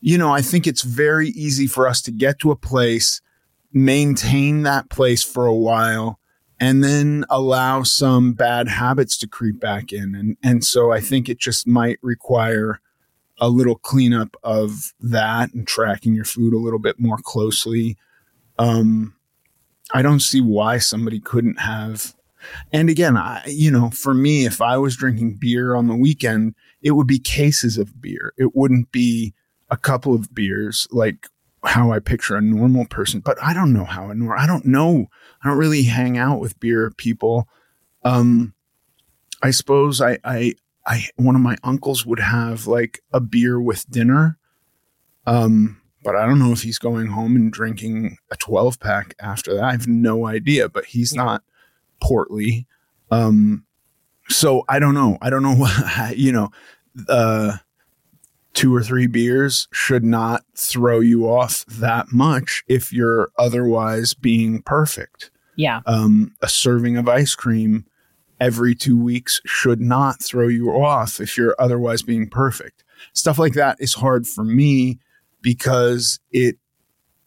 [0.00, 3.20] you know I think it's very easy for us to get to a place
[3.72, 6.17] maintain that place for a while
[6.60, 10.14] and then allow some bad habits to creep back in.
[10.14, 12.80] And, and so I think it just might require
[13.40, 17.96] a little cleanup of that and tracking your food a little bit more closely.
[18.58, 19.14] Um,
[19.94, 22.14] I don't see why somebody couldn't have.
[22.72, 26.54] And again, I, you know, for me, if I was drinking beer on the weekend,
[26.82, 28.32] it would be cases of beer.
[28.36, 29.34] It wouldn't be
[29.70, 31.28] a couple of beers like
[31.64, 34.66] how I picture a normal person, but I don't know how a normal, I don't
[34.66, 35.06] know.
[35.42, 37.48] I don't really hang out with beer people.
[38.04, 38.54] Um,
[39.42, 40.54] I suppose I, I,
[40.86, 44.38] I one of my uncles would have like a beer with dinner.
[45.26, 49.54] Um, but I don't know if he's going home and drinking a 12 pack after
[49.54, 49.64] that.
[49.64, 51.42] I have no idea, but he's not
[52.00, 52.66] portly.
[53.10, 53.64] Um,
[54.28, 55.18] so I don't know.
[55.20, 56.50] I don't know what, you know,
[57.08, 57.56] uh,
[58.58, 64.62] two or three beers should not throw you off that much if you're otherwise being
[64.62, 65.30] perfect.
[65.54, 65.80] Yeah.
[65.86, 67.86] Um, a serving of ice cream
[68.40, 72.82] every two weeks should not throw you off if you're otherwise being perfect.
[73.12, 74.98] Stuff like that is hard for me
[75.40, 76.56] because it,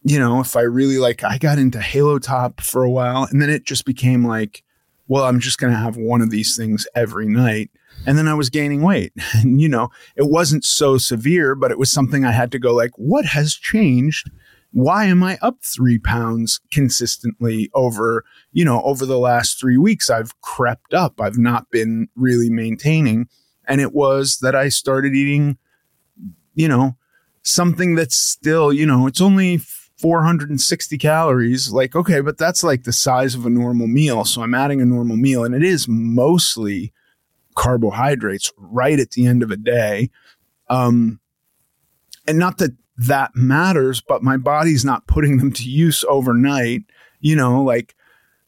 [0.03, 3.41] you know, if I really like, I got into Halo Top for a while and
[3.41, 4.65] then it just became like,
[5.07, 7.71] well, I'm just going to have one of these things every night.
[8.05, 9.13] And then I was gaining weight.
[9.33, 12.75] And, you know, it wasn't so severe, but it was something I had to go
[12.75, 14.29] like, what has changed?
[14.71, 20.09] Why am I up three pounds consistently over, you know, over the last three weeks?
[20.09, 21.19] I've crept up.
[21.19, 23.27] I've not been really maintaining.
[23.67, 25.57] And it was that I started eating,
[26.53, 26.97] you know,
[27.43, 31.71] something that's still, you know, it's only 460 calories.
[31.71, 34.25] Like, okay, but that's like the size of a normal meal.
[34.25, 36.93] So I'm adding a normal meal and it is mostly
[37.55, 40.09] carbohydrates right at the end of a day.
[40.69, 41.19] Um,
[42.27, 46.81] and not that that matters, but my body's not putting them to use overnight.
[47.19, 47.95] You know, like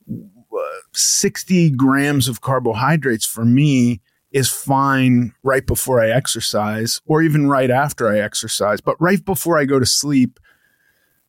[0.10, 4.02] uh, 60 grams of carbohydrates for me
[4.32, 8.82] is fine right before I exercise or even right after I exercise.
[8.82, 10.40] But right before I go to sleep,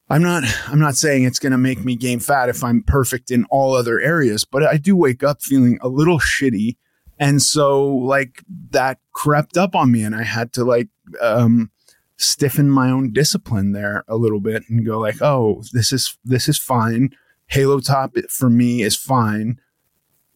[0.09, 3.31] I'm not I'm not saying it's going to make me gain fat if I'm perfect
[3.31, 6.77] in all other areas, but I do wake up feeling a little shitty.
[7.19, 10.89] And so like that crept up on me and I had to like
[11.21, 11.71] um
[12.17, 16.49] stiffen my own discipline there a little bit and go like, "Oh, this is this
[16.49, 17.11] is fine.
[17.47, 19.61] Halo Top for me is fine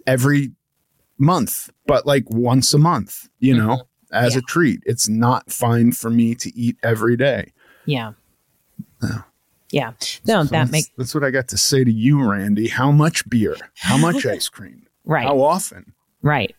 [0.07, 0.53] every
[1.18, 4.14] month, but like once a month, you know, mm-hmm.
[4.14, 4.41] as yeah.
[4.41, 4.81] a treat.
[4.87, 7.53] It's not fine for me to eat every day."
[7.87, 8.12] Yeah.
[9.03, 9.24] No.
[9.70, 9.93] Yeah.
[10.26, 12.68] No, so that makes that's what I got to say to you, Randy.
[12.68, 13.57] How much beer?
[13.76, 14.87] How much ice cream?
[15.05, 15.24] Right.
[15.24, 15.93] How often?
[16.22, 16.55] Right.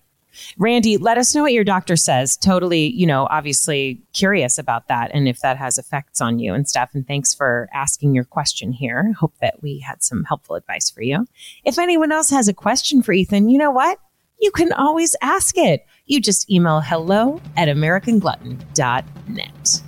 [0.58, 2.38] Randy, let us know what your doctor says.
[2.38, 6.68] Totally, you know, obviously curious about that and if that has effects on you and
[6.68, 6.92] stuff.
[6.94, 9.14] And thanks for asking your question here.
[9.14, 11.28] Hope that we had some helpful advice for you.
[11.66, 14.00] If anyone else has a question for Ethan, you know what?
[14.40, 15.86] You can always ask it.
[16.06, 19.82] You just email hello at AmericanGlutton.net.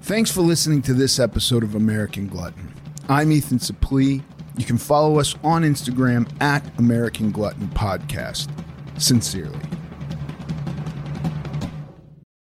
[0.00, 2.72] Thanks for listening to this episode of American Glutton.
[3.10, 4.22] I'm Ethan Suplee.
[4.56, 8.48] You can follow us on Instagram at American Glutton Podcast.
[8.98, 9.77] Sincerely.